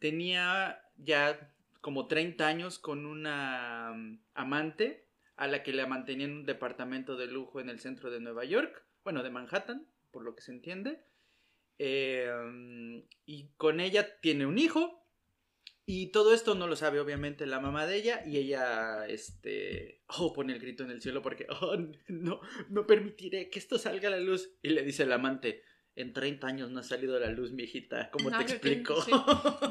Tenía 0.00 0.80
ya 0.96 1.54
como 1.80 2.08
30 2.08 2.46
años 2.46 2.78
con 2.78 3.06
una 3.06 3.92
mm, 3.94 4.20
amante 4.34 5.06
a 5.36 5.46
la 5.46 5.62
que 5.62 5.72
le 5.72 5.86
mantenía 5.86 6.26
en 6.26 6.32
un 6.32 6.46
departamento 6.46 7.16
de 7.16 7.28
lujo 7.28 7.60
en 7.60 7.68
el 7.68 7.78
centro 7.78 8.10
de 8.10 8.20
Nueva 8.20 8.44
York, 8.44 8.84
bueno, 9.04 9.22
de 9.22 9.30
Manhattan, 9.30 9.86
por 10.10 10.24
lo 10.24 10.34
que 10.34 10.42
se 10.42 10.50
entiende. 10.50 11.00
Eh, 11.78 12.28
mm, 12.52 12.98
y 13.24 13.48
con 13.56 13.78
ella 13.78 14.20
tiene 14.20 14.46
un 14.46 14.58
hijo 14.58 15.07
y 15.90 16.08
todo 16.08 16.34
esto 16.34 16.54
no 16.54 16.66
lo 16.66 16.76
sabe 16.76 17.00
obviamente 17.00 17.46
la 17.46 17.60
mamá 17.60 17.86
de 17.86 17.96
ella 17.96 18.22
y 18.26 18.36
ella, 18.36 19.06
este, 19.06 20.02
oh, 20.18 20.34
pone 20.34 20.52
el 20.52 20.58
grito 20.60 20.84
en 20.84 20.90
el 20.90 21.00
cielo 21.00 21.22
porque, 21.22 21.46
oh, 21.48 21.78
no, 22.08 22.42
no 22.68 22.86
permitiré 22.86 23.48
que 23.48 23.58
esto 23.58 23.78
salga 23.78 24.08
a 24.08 24.10
la 24.10 24.20
luz. 24.20 24.50
Y 24.60 24.68
le 24.68 24.82
dice 24.82 25.04
el 25.04 25.12
amante, 25.12 25.62
en 25.94 26.12
30 26.12 26.46
años 26.46 26.70
no 26.70 26.80
ha 26.80 26.82
salido 26.82 27.16
a 27.16 27.20
la 27.20 27.30
luz, 27.30 27.52
mi 27.52 27.62
hijita, 27.62 28.10
¿cómo 28.10 28.30
te 28.30 28.52
explico? 28.52 29.02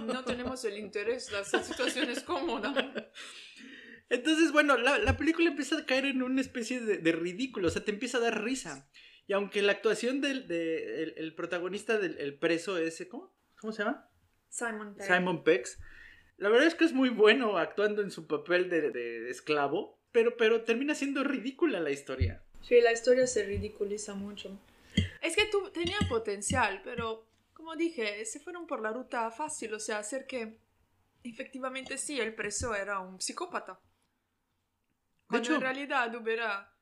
No 0.08 0.24
tenemos 0.26 0.66
el 0.66 0.80
interés, 0.80 1.32
la 1.32 1.44
situación 1.44 2.10
es 2.10 2.24
cómoda. 2.24 2.74
Entonces, 4.10 4.52
bueno, 4.52 4.76
la, 4.76 5.18
película 5.18 5.50
empieza 5.50 5.78
a 5.78 5.86
caer 5.86 6.06
en 6.06 6.24
una 6.24 6.42
especie 6.42 6.80
de, 6.80 7.12
ridículo, 7.12 7.68
o 7.68 7.70
sea, 7.70 7.86
te 7.86 7.92
empieza 7.92 8.18
a 8.18 8.22
dar 8.22 8.44
risa. 8.44 8.90
Y 9.28 9.34
aunque 9.34 9.62
la 9.62 9.74
actuación 9.74 10.22
del 10.22 10.48
de, 10.48 11.14
el, 11.16 11.36
protagonista 11.36 12.00
del 12.00 12.40
preso 12.40 12.80
ese, 12.80 13.08
¿cómo? 13.08 13.38
¿Cómo 13.60 13.72
se 13.72 13.84
llama? 13.84 14.10
Simon 14.50 14.96
Pegg. 14.96 15.08
Simon 15.08 15.44
Pegg 15.44 15.68
la 16.38 16.50
verdad 16.50 16.68
es 16.68 16.76
que 16.76 16.86
es 16.86 16.94
muy 16.94 17.10
bueno 17.10 17.58
actuando 17.58 18.02
en 18.02 18.12
su 18.12 18.28
papel 18.28 18.70
de, 18.70 19.30
esclavo, 19.30 20.00
pero, 20.12 20.38
pero 20.38 20.64
termina 20.64 20.96
siendo 20.96 21.24
ridícula 21.24 21.80
la 21.80 21.92
historia. 21.92 22.44
Sí, 22.62 22.80
la 22.82 22.92
historia 22.92 23.28
se 23.28 23.44
ridiculiza 23.44 24.14
mucho. 24.14 24.60
Es 25.22 25.36
que 25.36 25.46
tú 25.46 25.70
tenía 25.72 25.98
potencial, 26.10 26.82
pero 26.84 27.28
como 27.54 27.76
dije, 27.76 28.24
se 28.26 28.40
fueron 28.40 28.68
por 28.68 28.82
la 28.82 28.92
ruta 28.92 29.30
fácil, 29.32 29.74
o 29.74 29.80
sea, 29.80 30.00
hacer 30.00 30.28
que 30.28 30.60
efectivamente 31.24 31.98
sí, 31.98 32.20
el 32.20 32.36
preso 32.36 32.76
era 32.76 33.00
un 33.00 33.20
psicópata. 33.20 33.80
Cuando 35.28 35.56
en 35.56 35.62
realidad 35.62 36.14
hubiera... 36.16 36.74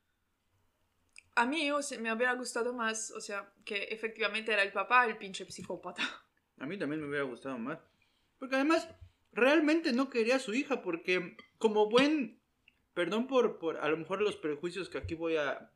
A 1.37 1.45
mí 1.45 1.69
o 1.71 1.79
me 1.99 2.13
hubiera 2.13 2.33
gustado 2.33 2.73
más, 2.73 3.11
o 3.11 3.19
sea, 3.19 3.51
que 3.65 3.83
efectivamente 3.85 4.53
era 4.53 4.63
el 4.63 4.71
papá 4.71 5.05
el 5.05 5.17
pinche 5.17 5.49
psicópata. 5.49 6.03
A 6.59 6.65
mí 6.65 6.77
también 6.77 7.01
me 7.01 7.07
hubiera 7.09 7.25
gustado 7.25 7.57
más. 7.57 7.79
Porque 8.39 8.55
además, 8.55 8.87
realmente 9.35 9.93
no 9.93 10.09
quería 10.09 10.37
a 10.37 10.39
su 10.39 10.53
hija 10.53 10.81
porque 10.81 11.37
como 11.57 11.87
buen, 11.89 12.39
perdón 12.93 13.27
por, 13.27 13.59
por 13.59 13.77
a 13.77 13.89
lo 13.89 13.97
mejor 13.97 14.21
los 14.21 14.37
prejuicios 14.37 14.89
que 14.89 14.97
aquí 14.97 15.13
voy 15.13 15.35
a 15.35 15.71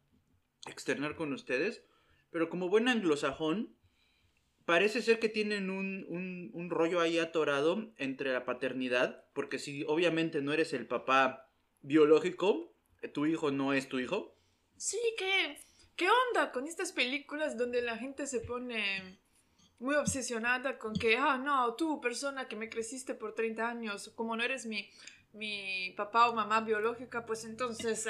externar 0.67 1.15
con 1.15 1.33
ustedes, 1.33 1.83
pero 2.31 2.49
como 2.49 2.69
buen 2.69 2.87
anglosajón, 2.87 3.75
parece 4.65 5.01
ser 5.01 5.19
que 5.19 5.29
tienen 5.29 5.69
un, 5.69 6.05
un, 6.53 6.69
rollo 6.69 7.01
ahí 7.01 7.19
atorado 7.19 7.91
entre 7.97 8.31
la 8.31 8.45
paternidad, 8.45 9.25
porque 9.33 9.59
si 9.59 9.83
obviamente 9.87 10.41
no 10.41 10.53
eres 10.53 10.73
el 10.73 10.87
papá 10.87 11.49
biológico, 11.81 12.71
tu 13.13 13.25
hijo 13.25 13.51
no 13.51 13.73
es 13.73 13.89
tu 13.89 13.99
hijo. 13.99 14.35
Sí, 14.77 14.99
¿qué, 15.17 15.57
qué 15.95 16.07
onda 16.29 16.51
con 16.51 16.67
estas 16.67 16.91
películas 16.91 17.57
donde 17.57 17.81
la 17.81 17.97
gente 17.97 18.27
se 18.27 18.41
pone 18.41 19.19
muy 19.79 19.95
obsesionada 19.95 20.77
con 20.77 20.93
que, 20.93 21.17
ah, 21.17 21.37
no, 21.37 21.73
tú, 21.75 22.01
persona 22.01 22.47
que 22.47 22.55
me 22.55 22.69
creciste 22.69 23.15
por 23.15 23.33
30 23.33 23.67
años, 23.67 24.11
como 24.15 24.35
no 24.35 24.43
eres 24.43 24.65
mi, 24.65 24.89
mi 25.33 25.91
papá 25.95 26.29
o 26.29 26.35
mamá 26.35 26.61
biológica, 26.61 27.25
pues 27.25 27.45
entonces 27.45 28.07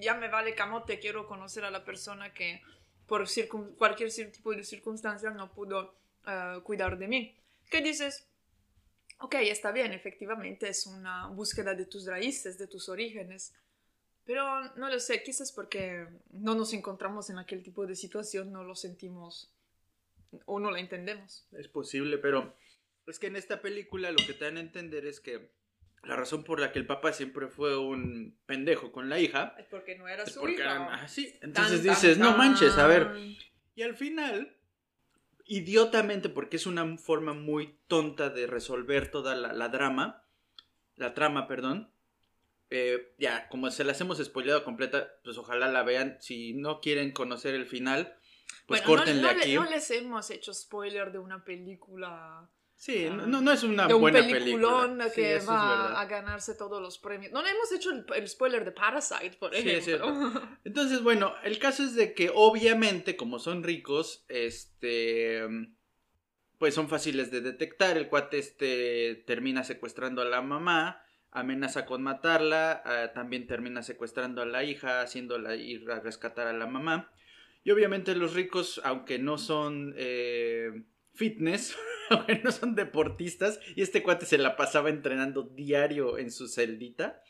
ya 0.00 0.14
me 0.14 0.28
vale 0.28 0.54
camote, 0.54 0.98
quiero 0.98 1.26
conocer 1.26 1.64
a 1.64 1.70
la 1.70 1.84
persona 1.84 2.32
que 2.32 2.62
por 3.06 3.26
cualquier 3.76 4.12
tipo 4.32 4.52
de 4.52 4.64
circunstancia 4.64 5.30
no 5.30 5.50
pudo 5.52 5.94
eh, 6.26 6.60
cuidar 6.62 6.98
de 6.98 7.08
mí. 7.08 7.34
¿Qué 7.70 7.80
dices? 7.80 8.26
Ok, 9.20 9.34
está 9.36 9.72
bien, 9.72 9.92
efectivamente 9.92 10.68
es 10.68 10.86
una 10.86 11.28
búsqueda 11.28 11.74
de 11.74 11.86
tus 11.86 12.06
raíces, 12.06 12.58
de 12.58 12.66
tus 12.66 12.88
orígenes, 12.88 13.52
pero 14.24 14.74
no 14.76 14.88
lo 14.88 15.00
sé, 15.00 15.22
quizás 15.22 15.52
porque 15.52 16.06
no 16.30 16.54
nos 16.54 16.72
encontramos 16.72 17.30
en 17.30 17.38
aquel 17.38 17.62
tipo 17.62 17.86
de 17.86 17.96
situación, 17.96 18.52
no 18.52 18.62
lo 18.62 18.74
sentimos 18.74 19.50
o 20.46 20.60
no 20.60 20.70
la 20.70 20.80
entendemos. 20.80 21.46
Es 21.52 21.68
posible, 21.68 22.18
pero 22.18 22.56
es 23.06 23.18
que 23.18 23.28
en 23.28 23.36
esta 23.36 23.60
película 23.60 24.10
lo 24.10 24.18
que 24.18 24.34
te 24.34 24.44
dan 24.44 24.56
a 24.56 24.60
entender 24.60 25.06
es 25.06 25.20
que 25.20 25.50
la 26.04 26.16
razón 26.16 26.44
por 26.44 26.60
la 26.60 26.72
que 26.72 26.78
el 26.78 26.86
papá 26.86 27.12
siempre 27.12 27.48
fue 27.48 27.76
un 27.76 28.38
pendejo 28.46 28.92
con 28.92 29.08
la 29.08 29.18
hija 29.18 29.54
es 29.58 29.66
porque 29.66 29.96
no 29.96 30.08
era 30.08 30.26
su 30.26 30.46
hija. 30.48 30.88
Ah, 30.90 31.08
sí. 31.08 31.34
Entonces 31.42 31.82
dices, 31.82 32.18
no 32.18 32.36
manches, 32.36 32.76
a 32.78 32.86
ver. 32.86 33.14
Y 33.74 33.82
al 33.82 33.96
final, 33.96 34.56
idiotamente, 35.44 36.28
porque 36.28 36.56
es 36.56 36.66
una 36.66 36.96
forma 36.98 37.32
muy 37.32 37.78
tonta 37.88 38.30
de 38.30 38.46
resolver 38.46 39.10
toda 39.10 39.34
la, 39.34 39.68
drama, 39.68 40.24
la 40.96 41.14
trama, 41.14 41.48
perdón. 41.48 41.90
Eh, 42.70 43.14
ya, 43.18 43.48
como 43.48 43.70
se 43.70 43.84
las 43.84 44.00
hemos 44.00 44.18
spoileado 44.22 44.62
completa, 44.62 45.14
pues 45.24 45.38
ojalá 45.38 45.68
la 45.68 45.82
vean. 45.82 46.18
Si 46.20 46.54
no 46.54 46.80
quieren 46.80 47.12
conocer 47.12 47.54
el 47.54 47.66
final, 47.66 48.16
pues 48.66 48.84
bueno, 48.84 49.04
no, 49.06 49.28
aquí. 49.28 49.54
no 49.54 49.64
les 49.64 49.90
hemos 49.90 50.30
hecho 50.30 50.52
spoiler 50.52 51.12
de 51.12 51.18
una 51.18 51.44
película. 51.44 52.50
Sí, 52.76 53.08
no, 53.10 53.26
no, 53.26 53.52
es 53.52 53.64
una 53.64 53.88
de 53.88 53.94
un 53.94 54.00
buena 54.00 54.20
peliculón 54.20 55.00
que 55.12 55.40
va 55.40 56.00
a 56.00 56.04
ganarse 56.06 56.54
todos 56.54 56.80
los 56.80 56.98
premios. 56.98 57.32
No 57.32 57.42
le 57.42 57.50
hemos 57.50 57.72
hecho 57.72 57.90
el, 57.90 58.28
spoiler 58.28 58.64
de 58.64 58.70
Parasite, 58.70 59.36
por 59.36 59.52
ejemplo. 59.52 60.32
Entonces, 60.64 61.02
bueno, 61.02 61.34
el 61.42 61.58
caso 61.58 61.82
es 61.82 61.96
de 61.96 62.14
que 62.14 62.30
obviamente, 62.32 63.16
como 63.16 63.40
son 63.40 63.64
ricos, 63.64 64.24
este 64.28 65.42
pues 66.58 66.74
son 66.74 66.88
fáciles 66.88 67.30
de 67.30 67.40
detectar. 67.40 67.96
El 67.96 68.08
cuate 68.08 68.38
este 68.38 69.24
termina 69.26 69.64
secuestrando 69.64 70.22
a 70.22 70.26
la 70.26 70.42
mamá, 70.42 71.02
amenaza 71.30 71.86
con 71.86 72.02
matarla, 72.02 72.82
ah, 72.84 73.12
también 73.14 73.46
termina 73.46 73.82
secuestrando 73.82 74.42
a 74.42 74.46
la 74.46 74.64
hija, 74.64 75.00
haciéndola 75.00 75.54
ir 75.56 75.90
a 75.90 76.00
rescatar 76.00 76.48
a 76.48 76.52
la 76.52 76.66
mamá. 76.66 77.10
Y 77.68 77.70
obviamente 77.70 78.14
los 78.14 78.32
ricos, 78.32 78.80
aunque 78.82 79.18
no 79.18 79.36
son 79.36 79.92
eh, 79.98 80.84
fitness, 81.12 81.76
aunque 82.08 82.36
no 82.36 82.50
son 82.50 82.74
deportistas, 82.74 83.60
y 83.76 83.82
este 83.82 84.02
cuate 84.02 84.24
se 84.24 84.38
la 84.38 84.56
pasaba 84.56 84.88
entrenando 84.88 85.42
diario 85.42 86.16
en 86.16 86.30
su 86.30 86.48
celdita. 86.48 87.22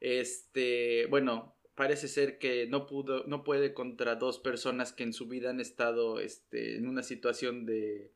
Este, 0.00 1.04
bueno, 1.10 1.58
parece 1.74 2.08
ser 2.08 2.38
que 2.38 2.66
no 2.66 2.86
pudo, 2.86 3.24
no 3.26 3.44
puede 3.44 3.74
contra 3.74 4.14
dos 4.14 4.38
personas 4.38 4.94
que 4.94 5.02
en 5.02 5.12
su 5.12 5.28
vida 5.28 5.50
han 5.50 5.60
estado 5.60 6.20
este, 6.20 6.78
en 6.78 6.88
una 6.88 7.02
situación 7.02 7.66
de. 7.66 8.14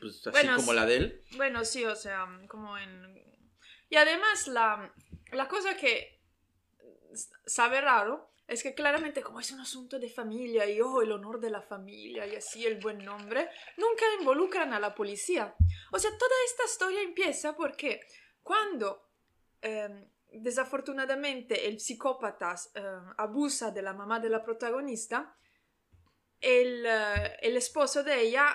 Pues 0.00 0.26
así 0.26 0.48
como 0.56 0.72
la 0.72 0.86
de 0.86 0.96
él. 0.96 1.22
Bueno, 1.36 1.66
sí, 1.66 1.84
o 1.84 1.96
sea, 1.96 2.26
como 2.48 2.78
en. 2.78 3.38
Y 3.90 3.96
además, 3.96 4.48
la, 4.48 4.90
la 5.32 5.48
cosa 5.48 5.76
que 5.76 6.18
sabe 7.44 7.82
raro 7.82 8.32
es 8.46 8.62
que 8.62 8.74
claramente 8.74 9.22
como 9.22 9.40
es 9.40 9.50
un 9.50 9.60
asunto 9.60 9.98
de 9.98 10.08
familia 10.08 10.66
y 10.66 10.80
oh, 10.80 11.02
el 11.02 11.12
honor 11.12 11.40
de 11.40 11.50
la 11.50 11.62
familia 11.62 12.26
y 12.26 12.36
así 12.36 12.64
el 12.64 12.80
buen 12.80 12.98
nombre, 12.98 13.48
nunca 13.76 14.04
involucran 14.18 14.72
a 14.72 14.80
la 14.80 14.94
policía. 14.94 15.54
O 15.92 15.98
sea, 15.98 16.10
toda 16.16 16.34
esta 16.46 16.64
historia 16.64 17.02
empieza 17.02 17.56
porque 17.56 18.00
cuando 18.42 19.10
em, 19.60 20.08
desafortunadamente 20.30 21.66
el 21.66 21.80
psicópata 21.80 22.54
em, 22.74 23.14
abusa 23.16 23.72
de 23.72 23.82
la 23.82 23.92
mamá 23.92 24.20
de 24.20 24.30
la 24.30 24.44
protagonista, 24.44 25.36
el, 26.40 26.86
eh, 26.86 27.36
el 27.42 27.56
esposo 27.56 28.04
de 28.04 28.20
ella 28.20 28.46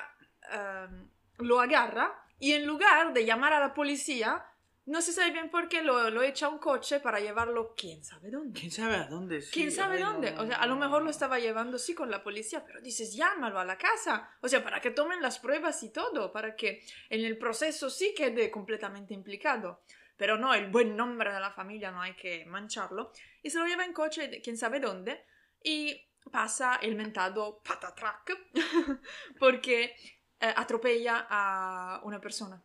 em, 0.51 1.09
lo 1.39 1.59
agarra 1.59 2.23
y 2.39 2.53
en 2.53 2.65
lugar 2.65 3.13
de 3.13 3.25
llamar 3.25 3.53
a 3.53 3.59
la 3.59 3.73
policía, 3.73 4.45
no 4.85 5.01
se 5.01 5.13
sabe 5.13 5.31
bien 5.31 5.49
por 5.49 5.69
qué 5.69 5.83
lo, 5.83 6.09
lo 6.09 6.23
echa 6.23 6.47
a 6.47 6.49
un 6.49 6.57
coche 6.57 6.99
para 6.99 7.19
llevarlo 7.19 7.73
quién 7.77 8.03
sabe 8.03 8.31
dónde. 8.31 8.59
¿Quién 8.59 8.71
sabe 8.71 8.95
a 8.95 9.05
dónde? 9.05 9.41
Sí, 9.41 9.51
¿Quién 9.51 9.71
sabe 9.71 9.97
ay, 9.97 10.03
dónde? 10.03 10.31
no, 10.31 10.41
O 10.41 10.47
sea, 10.47 10.57
a 10.57 10.65
lo 10.65 10.75
mejor 10.75 11.03
lo 11.03 11.09
estaba 11.09 11.39
llevando 11.39 11.77
sí 11.77 11.93
con 11.93 12.09
la 12.09 12.23
policía, 12.23 12.65
pero 12.65 12.81
dices, 12.81 13.13
llámalo 13.13 13.59
a 13.59 13.65
la 13.65 13.77
casa. 13.77 14.29
O 14.41 14.47
sea, 14.47 14.63
para 14.63 14.81
que 14.81 14.91
tomen 14.91 15.21
las 15.21 15.39
pruebas 15.39 15.83
y 15.83 15.89
todo, 15.89 16.31
para 16.31 16.55
que 16.55 16.83
en 17.09 17.23
el 17.23 17.37
proceso 17.37 17.89
sí 17.89 18.13
quede 18.15 18.49
completamente 18.49 19.13
implicado. 19.13 19.83
Pero 20.17 20.37
no, 20.37 20.53
el 20.53 20.69
buen 20.69 20.95
nombre 20.95 21.31
de 21.31 21.39
la 21.39 21.51
familia 21.51 21.91
no 21.91 22.01
hay 22.01 22.15
que 22.15 22.45
mancharlo. 22.45 23.11
Y 23.43 23.49
se 23.49 23.59
lo 23.59 23.65
lleva 23.65 23.85
en 23.85 23.93
coche, 23.93 24.41
quién 24.43 24.57
sabe 24.57 24.79
dónde, 24.79 25.25
y 25.63 25.99
pasa 26.31 26.75
el 26.81 26.95
mentado 26.95 27.61
patatrac, 27.63 28.37
porque 29.39 29.95
eh, 30.39 30.53
atropella 30.55 31.27
a 31.29 32.01
una 32.03 32.19
persona. 32.19 32.61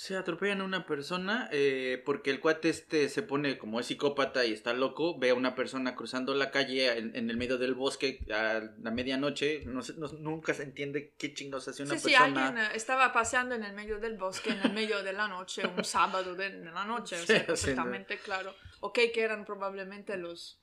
Se 0.00 0.16
atropellan 0.16 0.62
a 0.62 0.64
una 0.64 0.86
persona 0.86 1.50
eh, 1.52 2.02
porque 2.06 2.30
el 2.30 2.40
cuate 2.40 2.70
este 2.70 3.10
se 3.10 3.22
pone 3.22 3.58
como 3.58 3.80
es 3.80 3.84
psicópata 3.86 4.46
y 4.46 4.52
está 4.54 4.72
loco, 4.72 5.18
ve 5.18 5.28
a 5.28 5.34
una 5.34 5.54
persona 5.54 5.94
cruzando 5.94 6.32
la 6.34 6.50
calle 6.50 6.96
en, 6.96 7.14
en 7.14 7.28
el 7.28 7.36
medio 7.36 7.58
del 7.58 7.74
bosque 7.74 8.24
a 8.32 8.62
la 8.80 8.90
medianoche, 8.92 9.62
no 9.66 9.82
sé, 9.82 9.92
no- 9.98 10.08
nunca 10.18 10.54
se 10.54 10.62
entiende 10.62 11.12
qué 11.18 11.34
chingos 11.34 11.68
hace 11.68 11.82
una 11.82 11.98
Sí, 11.98 12.08
sí, 12.08 12.14
persona. 12.16 12.46
alguien 12.48 12.64
eh, 12.64 12.70
estaba 12.76 13.12
paseando 13.12 13.54
en 13.54 13.62
el 13.62 13.74
medio 13.74 13.98
del 13.98 14.16
bosque, 14.16 14.48
en 14.52 14.60
el 14.62 14.72
medio 14.72 15.02
de 15.02 15.12
la 15.12 15.28
noche, 15.28 15.66
un 15.66 15.84
sábado 15.84 16.34
de, 16.34 16.48
de 16.48 16.70
la 16.70 16.86
noche, 16.86 17.16
o 17.16 17.18
Sí, 17.20 17.26
sea, 17.26 17.40
sí, 17.40 17.44
perfectamente 17.48 18.16
claro. 18.16 18.54
Ok, 18.80 19.00
que 19.12 19.20
eran 19.20 19.44
probablemente 19.44 20.16
los 20.16 20.62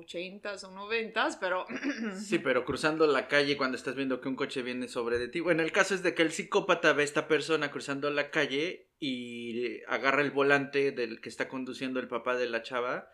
80s 0.00 0.64
o 0.64 0.70
90s, 0.70 1.38
pero... 1.40 1.66
Sí, 2.20 2.38
pero 2.38 2.64
cruzando 2.64 3.06
la 3.06 3.28
calle 3.28 3.56
cuando 3.56 3.76
estás 3.76 3.94
viendo 3.94 4.20
que 4.20 4.28
un 4.28 4.36
coche 4.36 4.62
viene 4.62 4.88
sobre 4.88 5.18
de 5.18 5.28
ti. 5.28 5.40
Bueno, 5.40 5.62
el 5.62 5.72
caso 5.72 5.94
es 5.94 6.02
de 6.02 6.14
que 6.14 6.22
el 6.22 6.32
psicópata 6.32 6.92
ve 6.92 7.02
a 7.02 7.04
esta 7.04 7.28
persona 7.28 7.70
cruzando 7.70 8.10
la 8.10 8.30
calle 8.30 8.88
y 8.98 9.82
agarra 9.84 10.22
el 10.22 10.30
volante 10.30 10.92
del 10.92 11.20
que 11.20 11.28
está 11.28 11.48
conduciendo 11.48 12.00
el 12.00 12.08
papá 12.08 12.36
de 12.36 12.48
la 12.48 12.62
chava 12.62 13.10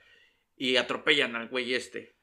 y 0.57 0.77
atropellan 0.77 1.37
al 1.37 1.49
güey 1.49 1.75
este. 1.75 2.17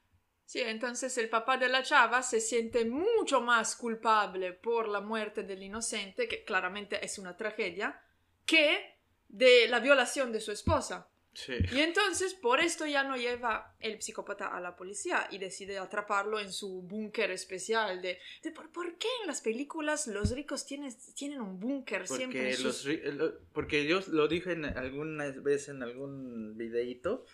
Sí, 0.44 0.60
entonces 0.60 1.18
el 1.18 1.28
papá 1.28 1.56
de 1.56 1.68
la 1.68 1.82
chava 1.82 2.22
se 2.22 2.40
siente 2.40 2.84
mucho 2.84 3.40
más 3.40 3.74
culpable 3.74 4.52
por 4.52 4.88
la 4.88 5.00
muerte 5.00 5.42
del 5.42 5.64
inocente, 5.64 6.28
que 6.28 6.44
claramente 6.44 7.04
es 7.04 7.18
una 7.18 7.36
tragedia, 7.36 8.00
que 8.44 8.94
de 9.28 9.66
la 9.68 9.80
violación 9.80 10.30
de 10.32 10.40
su 10.40 10.52
esposa. 10.52 11.08
Sí. 11.36 11.52
Y 11.70 11.80
entonces 11.80 12.32
por 12.32 12.60
esto 12.60 12.86
ya 12.86 13.04
no 13.04 13.14
lleva 13.14 13.76
el 13.80 14.00
psicópata 14.00 14.56
a 14.56 14.58
la 14.58 14.74
policía 14.74 15.28
y 15.30 15.36
decide 15.36 15.76
atraparlo 15.76 16.40
en 16.40 16.50
su 16.50 16.80
búnker 16.80 17.30
especial 17.30 18.00
de, 18.00 18.18
de 18.42 18.50
¿por, 18.52 18.70
por 18.72 18.96
qué 18.96 19.06
en 19.20 19.26
las 19.26 19.42
películas 19.42 20.06
los 20.06 20.30
ricos 20.30 20.64
tienen, 20.64 20.90
tienen 21.14 21.42
un 21.42 21.60
búnker 21.60 22.08
siempre? 22.08 22.56
Los, 22.58 22.86
eh, 22.86 23.12
lo- 23.12 23.38
porque 23.52 23.86
yo 23.86 24.00
lo 24.12 24.28
dije 24.28 24.52
en 24.52 24.64
alguna 24.64 25.30
vez 25.30 25.68
en 25.68 25.82
algún 25.82 26.56
videíto. 26.56 27.26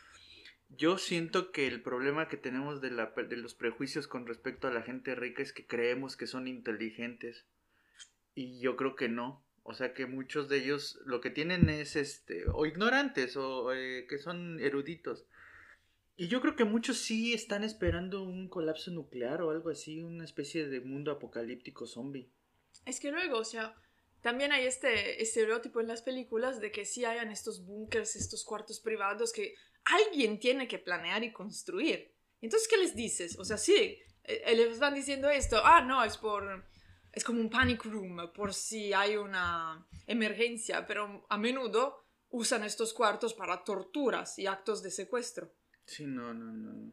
Yo 0.68 0.99
siento 0.99 1.52
que 1.52 1.68
el 1.68 1.80
problema 1.82 2.26
que 2.28 2.37
tenemos 2.38 2.80
de, 2.80 2.90
la, 2.90 3.12
de 3.16 3.37
los 3.37 3.54
prejuicios 3.54 4.09
con 4.09 4.26
respecto 4.26 4.66
a 4.66 4.73
la 4.73 4.82
gente 4.82 5.14
rica 5.14 5.42
es 5.44 5.52
que 5.52 5.66
creemos 5.66 6.16
que 6.16 6.26
son 6.26 6.49
inteligentes. 6.49 7.47
Y 8.35 8.59
yo 8.61 8.75
creo 8.75 8.97
que 8.97 9.09
no. 9.09 9.44
O 9.64 9.75
sea 9.75 9.95
que 9.95 10.07
muchos 10.07 10.49
de 10.49 10.59
ellos 10.59 10.99
lo 11.04 11.21
que 11.21 11.31
tienen 11.31 11.69
es 11.69 11.95
este 11.97 12.45
o 12.52 12.66
ignorantes 12.66 13.37
o 13.37 13.73
eh, 13.73 14.07
que 14.09 14.19
son 14.19 14.59
eruditos. 14.61 15.26
Y 16.16 16.28
yo 16.28 16.40
creo 16.40 16.57
que 16.57 16.64
muchos 16.64 16.99
sí 16.99 17.33
están 17.33 17.64
esperando 17.64 18.23
un 18.23 18.49
colapso 18.49 18.90
nuclear 18.90 19.40
o 19.42 19.50
algo 19.50 19.71
así, 19.71 20.00
una 20.00 20.25
especie 20.25 20.69
de 20.69 20.81
mundo 20.81 21.11
apocalíptico 21.11 21.87
zombie. 21.87 22.31
Es 22.85 23.00
que 23.00 23.11
luego, 23.11 23.38
o 23.38 23.45
sea, 23.45 23.75
también 24.21 24.52
hay 24.52 24.66
este 24.66 25.23
estereotipo 25.23 25.81
en 25.81 25.88
las 25.88 26.02
películas 26.02 26.61
de 26.61 26.71
que 26.71 26.85
sí 26.85 27.04
hayan 27.04 27.31
estos 27.31 27.64
búnkers, 27.64 28.16
estos 28.16 28.45
cuartos 28.45 28.81
privados 28.81 29.33
que 29.33 29.54
alguien 29.85 30.38
tiene 30.38 30.69
que 30.69 30.78
planear 30.78 31.25
y 31.25 31.32
construir. 31.32 32.13
Entonces, 32.41 32.69
¿qué 32.69 32.76
les 32.76 32.95
dices? 32.95 33.39
O 33.39 33.45
sea, 33.45 33.56
sí, 33.56 33.99
eh, 34.25 34.54
les 34.54 34.78
van 34.78 34.95
diciendo 34.95 35.30
esto, 35.30 35.60
ah, 35.65 35.80
no, 35.80 36.04
es 36.04 36.19
por... 36.19 36.65
Es 37.13 37.25
como 37.25 37.41
un 37.41 37.51
panic 37.51 37.85
room, 37.85 38.33
por 38.33 38.55
si 38.55 38.93
hay 38.93 39.17
una 39.17 39.87
emergencia, 40.07 40.87
pero 40.87 41.27
a 41.29 41.39
menudo 41.39 42.05
usan 42.31 42.65
estos 42.65 42.95
cuartos 42.95 43.35
para 43.35 43.65
torturas 43.65 44.39
y 44.39 44.47
actos 44.47 44.83
de 44.83 44.91
secuestro. 44.91 45.53
Sí, 45.85 46.07
no, 46.07 46.33
no, 46.33 46.53
no. 46.53 46.93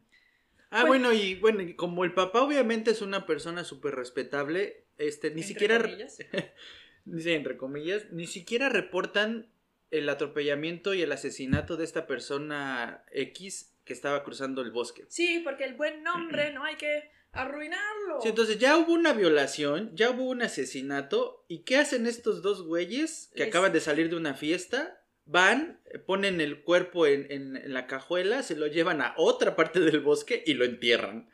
Ah, 0.70 0.84
bueno, 0.84 1.12
y 1.12 1.34
bueno, 1.34 1.62
y 1.62 1.74
como 1.74 2.04
el 2.04 2.12
papá 2.14 2.42
obviamente 2.42 2.92
es 2.92 3.02
una 3.02 3.26
persona 3.26 3.64
súper 3.64 3.94
respetable, 3.94 4.84
este, 4.98 5.30
ni 5.30 5.40
Entre 5.40 5.48
siquiera, 5.48 5.80
comillas. 5.80 6.18
sí, 7.18 7.32
entre 7.32 7.56
comillas, 7.56 8.12
ni 8.12 8.26
siquiera 8.26 8.68
reportan 8.68 9.50
el 9.90 10.08
atropellamiento 10.08 10.94
y 10.94 11.02
el 11.02 11.10
asesinato 11.10 11.76
de 11.76 11.84
esta 11.84 12.06
persona 12.06 13.04
X 13.10 13.74
que 13.84 13.92
estaba 13.92 14.22
cruzando 14.22 14.62
el 14.62 14.70
bosque. 14.70 15.04
Sí, 15.08 15.40
porque 15.42 15.64
el 15.64 15.74
buen 15.74 16.04
nombre 16.04 16.52
no 16.52 16.62
hay 16.62 16.76
que 16.76 17.10
arruinarlo. 17.32 18.20
Sí, 18.22 18.28
entonces 18.28 18.58
ya 18.58 18.76
hubo 18.76 18.92
una 18.92 19.12
violación, 19.12 19.90
ya 19.94 20.10
hubo 20.10 20.24
un 20.24 20.42
asesinato, 20.42 21.44
¿y 21.48 21.60
qué 21.64 21.76
hacen 21.76 22.06
estos 22.06 22.42
dos 22.42 22.62
güeyes 22.62 23.30
que 23.34 23.40
Les- 23.40 23.48
acaban 23.48 23.72
de 23.72 23.80
salir 23.80 24.10
de 24.10 24.16
una 24.16 24.34
fiesta? 24.34 24.96
Van, 25.26 25.80
eh, 25.86 25.98
ponen 25.98 26.40
el 26.40 26.62
cuerpo 26.62 27.06
en, 27.06 27.30
en- 27.30 27.56
en 27.56 27.72
la 27.72 27.86
cajuela, 27.86 28.42
se 28.42 28.56
lo 28.56 28.66
llevan 28.66 29.00
a 29.00 29.14
otra 29.16 29.54
parte 29.56 29.78
del 29.80 30.00
bosque 30.00 30.42
y 30.44 30.54
lo 30.54 30.64
entierran. 30.64 31.30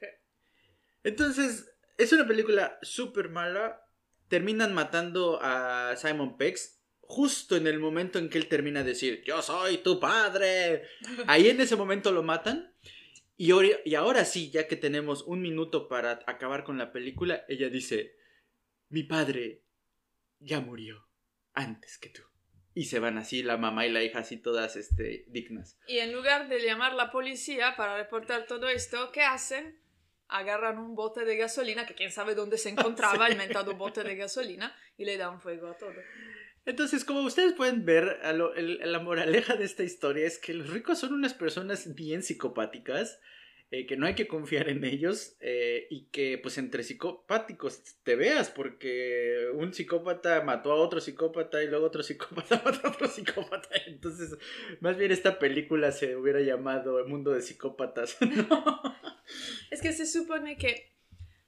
Sí. 0.00 0.06
Entonces, 1.02 1.70
es 1.96 2.12
una 2.12 2.26
película 2.26 2.78
súper 2.82 3.28
mala. 3.30 3.80
Terminan 4.28 4.74
matando 4.74 5.38
a 5.42 5.94
Simon 5.96 6.36
Pex 6.36 6.80
justo 7.00 7.56
en 7.56 7.66
el 7.66 7.78
momento 7.78 8.18
en 8.18 8.28
que 8.30 8.38
él 8.38 8.48
termina 8.48 8.82
de 8.82 8.90
decir, 8.90 9.22
yo 9.24 9.40
soy 9.42 9.78
tu 9.78 10.00
padre. 10.00 10.84
Ahí 11.26 11.48
en 11.48 11.60
ese 11.60 11.76
momento 11.76 12.10
lo 12.12 12.22
matan. 12.22 12.74
Y 13.36 13.50
ahora, 13.50 13.68
y 13.84 13.94
ahora 13.94 14.24
sí, 14.24 14.50
ya 14.50 14.68
que 14.68 14.76
tenemos 14.76 15.22
un 15.22 15.42
minuto 15.42 15.88
para 15.88 16.20
acabar 16.26 16.62
con 16.62 16.78
la 16.78 16.92
película, 16.92 17.44
ella 17.48 17.68
dice, 17.68 18.16
mi 18.88 19.02
padre 19.02 19.64
ya 20.38 20.60
murió 20.60 21.08
antes 21.52 21.98
que 21.98 22.10
tú. 22.10 22.22
Y 22.74 22.86
se 22.86 22.98
van 22.98 23.18
así 23.18 23.42
la 23.42 23.56
mamá 23.56 23.86
y 23.86 23.92
la 23.92 24.02
hija 24.02 24.20
así 24.20 24.36
todas 24.36 24.76
este, 24.76 25.24
dignas. 25.28 25.78
Y 25.86 25.98
en 25.98 26.12
lugar 26.12 26.48
de 26.48 26.60
llamar 26.60 26.94
la 26.94 27.10
policía 27.10 27.74
para 27.76 27.96
reportar 27.96 28.46
todo 28.46 28.68
esto, 28.68 29.10
¿qué 29.12 29.22
hacen? 29.22 29.80
Agarran 30.26 30.78
un 30.78 30.94
bote 30.94 31.24
de 31.24 31.36
gasolina, 31.36 31.86
que 31.86 31.94
quién 31.94 32.10
sabe 32.10 32.34
dónde 32.34 32.58
se 32.58 32.70
encontraba 32.70 33.26
el 33.28 33.36
mentado 33.36 33.74
bote 33.74 34.02
de 34.02 34.16
gasolina, 34.16 34.76
y 34.96 35.04
le 35.04 35.16
dan 35.16 35.40
fuego 35.40 35.68
a 35.68 35.76
todo. 35.76 35.94
Entonces, 36.66 37.04
como 37.04 37.20
ustedes 37.20 37.52
pueden 37.52 37.84
ver, 37.84 38.20
a 38.22 38.32
lo- 38.32 38.54
el- 38.54 38.80
la 38.90 38.98
moraleja 38.98 39.56
de 39.56 39.64
esta 39.64 39.82
historia 39.82 40.26
es 40.26 40.38
que 40.38 40.54
los 40.54 40.70
ricos 40.70 40.98
son 40.98 41.12
unas 41.12 41.34
personas 41.34 41.94
bien 41.94 42.22
psicopáticas, 42.22 43.20
eh, 43.70 43.86
que 43.86 43.96
no 43.96 44.06
hay 44.06 44.14
que 44.14 44.28
confiar 44.28 44.68
en 44.68 44.84
ellos 44.84 45.36
eh, 45.40 45.86
y 45.90 46.06
que 46.06 46.38
pues 46.38 46.58
entre 46.58 46.84
psicopáticos 46.84 47.82
te 48.04 48.14
veas, 48.14 48.48
porque 48.50 49.48
un 49.54 49.74
psicópata 49.74 50.42
mató 50.42 50.72
a 50.72 50.76
otro 50.76 51.00
psicópata 51.00 51.62
y 51.62 51.66
luego 51.68 51.86
otro 51.86 52.02
psicópata 52.02 52.60
mató 52.64 52.86
a 52.86 52.90
otro 52.90 53.08
psicópata. 53.08 53.68
Entonces, 53.86 54.36
más 54.80 54.96
bien 54.96 55.10
esta 55.12 55.38
película 55.38 55.92
se 55.92 56.16
hubiera 56.16 56.40
llamado 56.40 56.98
El 56.98 57.06
mundo 57.06 57.32
de 57.32 57.42
psicópatas. 57.42 58.16
Es 59.70 59.80
que 59.80 59.92
se 59.92 60.06
supone 60.06 60.56
que 60.56 60.92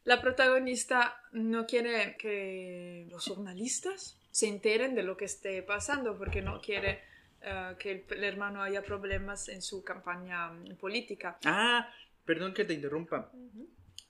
la 0.04 0.20
protagonista 0.20 1.16
no 1.32 1.66
quiere 1.66 2.16
que 2.18 3.06
los 3.10 3.26
jornalistas 3.26 4.18
se 4.36 4.48
enteren 4.48 4.94
de 4.94 5.02
lo 5.02 5.16
que 5.16 5.24
esté 5.24 5.62
pasando, 5.62 6.18
porque 6.18 6.42
no 6.42 6.60
quiere 6.60 7.00
eh, 7.40 7.74
que 7.78 7.90
el, 7.92 8.04
el 8.10 8.22
hermano 8.22 8.62
haya 8.62 8.82
problemas 8.82 9.48
en 9.48 9.62
su 9.62 9.82
campaña 9.82 10.48
mm, 10.50 10.76
política. 10.76 11.38
Ah, 11.46 11.90
perdón 12.26 12.52
que 12.52 12.66
te 12.66 12.74
interrumpa. 12.74 13.32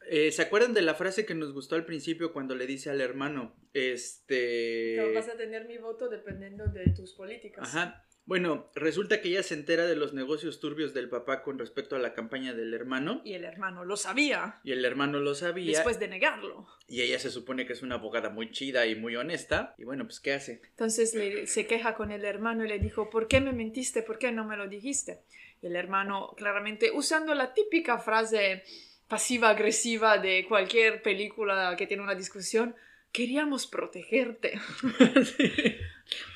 Eh, 0.09 0.33
¿Se 0.33 0.43
acuerdan 0.43 0.75
de 0.75 0.83
la 0.83 0.97
frase 0.97 1.25
que 1.25 1.37
nos 1.37 1.53
gustó 1.53 1.77
al 1.77 1.85
principio 1.85 2.33
cuando 2.33 2.57
le 2.57 2.67
dice 2.67 2.91
al 2.91 3.01
hermano? 3.01 3.55
Este. 3.73 4.97
Pero 4.97 5.15
vas 5.15 5.29
a 5.29 5.37
tener 5.37 5.69
mi 5.69 5.79
voto 5.79 6.09
dependiendo 6.09 6.67
de 6.67 6.91
tus 6.91 7.12
políticas. 7.15 7.69
Ajá. 7.69 8.05
Bueno, 8.27 8.69
resulta 8.75 9.21
que 9.21 9.29
ella 9.29 9.43
se 9.45 9.55
entera 9.55 9.87
de 9.87 9.95
los 9.97 10.12
negocios 10.12 10.59
turbios 10.61 10.93
del 10.93 11.09
papá 11.09 11.43
con 11.43 11.59
respecto 11.61 11.95
a 11.95 12.01
la 12.01 12.12
campaña 12.12 12.53
del 12.55 12.75
hermano. 12.75 13.23
Y 13.25 13.35
el 13.35 13.45
hermano 13.45 13.85
lo 13.85 13.97
sabía, 13.97 14.59
Y 14.65 14.73
el 14.73 14.85
hermano 14.85 15.21
lo 15.21 15.35
sabía. 15.35 15.71
después 15.79 16.01
de 16.01 16.09
negarlo. 16.09 16.67
Y 16.89 17.03
ella 17.03 17.19
se 17.21 17.31
supone 17.31 17.67
que 17.67 17.73
es 17.73 17.83
una 17.83 17.95
abogada 17.95 18.29
muy 18.29 18.51
chida 18.51 18.85
y 18.87 18.97
muy 18.97 19.15
honesta. 19.15 19.75
Y 19.79 19.85
bueno, 19.85 20.05
pues 20.07 20.19
¿qué 20.19 20.33
hace? 20.33 20.61
Entonces 20.71 21.15
le- 21.15 21.47
se 21.47 21.67
queja 21.69 21.95
con 21.95 22.11
el 22.11 22.25
hermano 22.25 22.65
y 22.65 22.69
le 22.69 22.81
dijo, 22.81 23.11
¿por 23.11 23.29
qué 23.29 23.41
me 23.41 23.53
mentiste? 23.53 24.03
¿Por 24.03 24.19
qué 24.19 24.33
no 24.33 24.45
me 24.45 24.57
lo 24.57 24.67
dijiste? 24.69 25.21
Y 25.62 25.67
el 25.69 25.77
hermano, 25.77 26.35
claramente, 26.37 26.91
usando 26.93 27.33
la 27.35 27.55
típica 27.55 27.99
frase 27.99 28.65
pasiva-agresiva 29.09 30.19
de 30.19 30.45
cualquier 30.49 31.01
película 31.01 31.77
que 31.79 31.87
tiene 31.87 32.03
una 32.03 32.17
discusión, 32.17 32.75
queríamos 33.12 33.69
protegerte. 33.69 34.59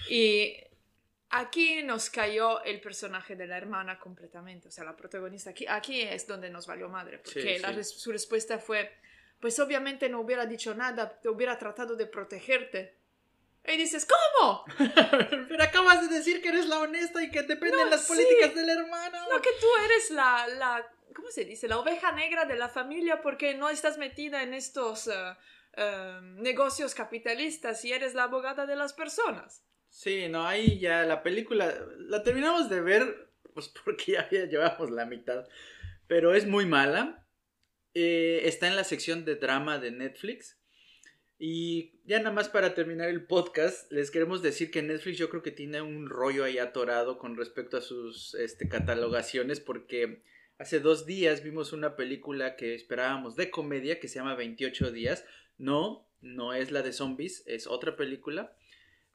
Y 0.08 0.54
aquí 1.30 1.82
nos 1.82 2.10
cayó 2.10 2.62
el 2.64 2.80
personaje 2.80 3.36
de 3.36 3.46
la 3.46 3.56
hermana 3.56 3.98
completamente, 3.98 4.68
o 4.68 4.70
sea, 4.70 4.84
la 4.84 4.96
protagonista. 4.96 5.50
Aquí, 5.50 5.66
aquí 5.68 6.02
es 6.02 6.26
donde 6.26 6.50
nos 6.50 6.66
valió 6.66 6.88
madre, 6.88 7.18
porque 7.18 7.56
Sí, 7.56 7.58
la 7.62 7.68
sí. 7.70 7.74
res- 7.74 7.98
su 8.00 8.12
respuesta 8.12 8.58
fue, 8.58 8.92
pues 9.40 9.58
obviamente 9.60 10.08
no 10.08 10.20
hubiera 10.20 10.46
dicho 10.46 10.74
nada, 10.74 11.20
te 11.20 11.28
hubiera 11.28 11.58
tratado 11.58 11.96
de 11.96 12.06
protegerte. 12.06 12.96
Y 13.66 13.76
dices, 13.76 14.06
¿cómo? 14.06 14.64
Pero 15.48 15.62
acabas 15.62 16.08
de 16.08 16.14
decir 16.16 16.40
que 16.40 16.48
eres 16.48 16.66
la 16.66 16.80
honesta 16.80 17.22
y 17.22 17.30
que 17.30 17.42
dependen 17.42 17.78
No, 17.78 17.90
las 17.90 18.02
sí. 18.02 18.08
políticas 18.08 18.54
del 18.54 18.68
hermano. 18.70 19.28
No, 19.30 19.40
que 19.42 19.50
tú 19.60 19.66
eres 19.84 20.10
la, 20.10 20.46
la, 20.48 20.88
¿cómo 21.14 21.30
se 21.30 21.44
dice? 21.44 21.68
La 21.68 21.78
oveja 21.78 22.10
negra 22.12 22.46
de 22.46 22.56
la 22.56 22.68
familia 22.70 23.20
porque 23.20 23.54
no 23.54 23.68
estás 23.68 23.98
metida 23.98 24.42
en 24.42 24.54
estos 24.54 25.10
eh, 25.76 26.20
negocios 26.22 26.94
capitalistas 26.94 27.84
y 27.84 27.92
eres 27.92 28.14
la 28.14 28.24
abogada 28.24 28.64
de 28.66 28.76
las 28.76 28.94
personas. 28.94 29.62
Sí, 29.90 30.28
no, 30.28 30.46
ahí 30.46 30.78
ya 30.78 31.04
la 31.04 31.22
película 31.22 31.74
la 31.98 32.22
terminamos 32.22 32.70
de 32.70 32.80
ver, 32.80 33.32
pues 33.52 33.68
porque 33.84 34.12
ya, 34.12 34.28
llevamos 34.30 34.90
la 34.90 35.04
mitad, 35.04 35.46
pero 36.06 36.34
es 36.34 36.46
muy 36.46 36.64
mala. 36.64 37.26
Eh, 37.92 38.42
está 38.44 38.68
en 38.68 38.76
la 38.76 38.84
sección 38.84 39.24
de 39.24 39.34
drama 39.34 39.78
de 39.78 39.90
Netflix. 39.90 40.56
Y 41.42 41.98
ya 42.04 42.18
nada 42.18 42.32
más 42.32 42.50
para 42.50 42.74
terminar 42.74 43.08
el 43.08 43.26
podcast, 43.26 43.90
les 43.90 44.10
queremos 44.10 44.42
decir 44.42 44.70
que 44.70 44.82
Netflix 44.82 45.16
yo 45.16 45.30
creo 45.30 45.42
que 45.42 45.50
tiene 45.50 45.80
un 45.80 46.08
rollo 46.08 46.44
ahí 46.44 46.58
atorado 46.58 47.18
con 47.18 47.36
respecto 47.36 47.78
a 47.78 47.80
sus 47.80 48.34
este, 48.34 48.68
catalogaciones 48.68 49.58
porque 49.58 50.22
hace 50.58 50.80
dos 50.80 51.06
días 51.06 51.42
vimos 51.42 51.72
una 51.72 51.96
película 51.96 52.56
que 52.56 52.74
esperábamos 52.74 53.36
de 53.36 53.50
comedia 53.50 53.98
que 53.98 54.08
se 54.08 54.18
llama 54.18 54.34
28 54.34 54.92
días. 54.92 55.24
No, 55.56 56.06
no 56.20 56.52
es 56.52 56.70
la 56.72 56.82
de 56.82 56.92
zombies, 56.92 57.42
es 57.46 57.66
otra 57.66 57.96
película. 57.96 58.54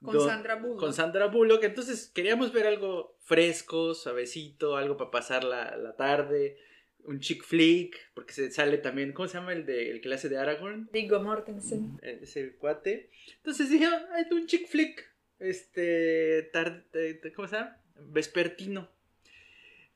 Con 0.04 0.20
Sandra 0.20 0.56
Bullock. 0.56 0.80
Con 0.80 0.94
Sandra 0.94 1.28
Bullock. 1.28 1.64
Entonces 1.64 2.12
queríamos 2.14 2.52
ver 2.54 2.68
algo 2.68 3.16
fresco, 3.22 3.94
suavecito, 3.94 4.76
algo 4.78 4.98
para 4.98 5.12
pasar 5.12 5.44
la, 5.44 5.76
la 5.78 5.96
tarde. 5.96 6.58
Un 7.06 7.20
chick 7.20 7.44
flick, 7.44 7.98
porque 8.16 8.34
se 8.34 8.50
sale 8.52 8.80
también, 8.80 9.14
¿cómo 9.14 9.28
se 9.28 9.36
llama 9.38 9.54
el, 9.54 9.66
de, 9.66 9.92
el 9.92 10.02
que 10.02 10.10
le 10.10 10.16
hace 10.16 10.28
de 10.28 10.38
Aragorn? 10.38 10.90
Viggo 10.92 11.20
Mortensen. 11.20 12.00
Eh, 12.02 12.20
Ese 12.24 12.56
cuate. 12.56 13.12
Entonces 13.38 13.70
dije, 13.70 13.86
hay 13.86 14.26
un 14.32 14.48
chick 14.48 14.68
flick. 14.68 15.04
Este, 15.38 16.50
tar- 16.52 16.86
eh, 16.94 17.22
¿cómo 17.36 17.48
se 17.48 17.58
llama? 17.58 17.78
Vespertino. 18.08 18.90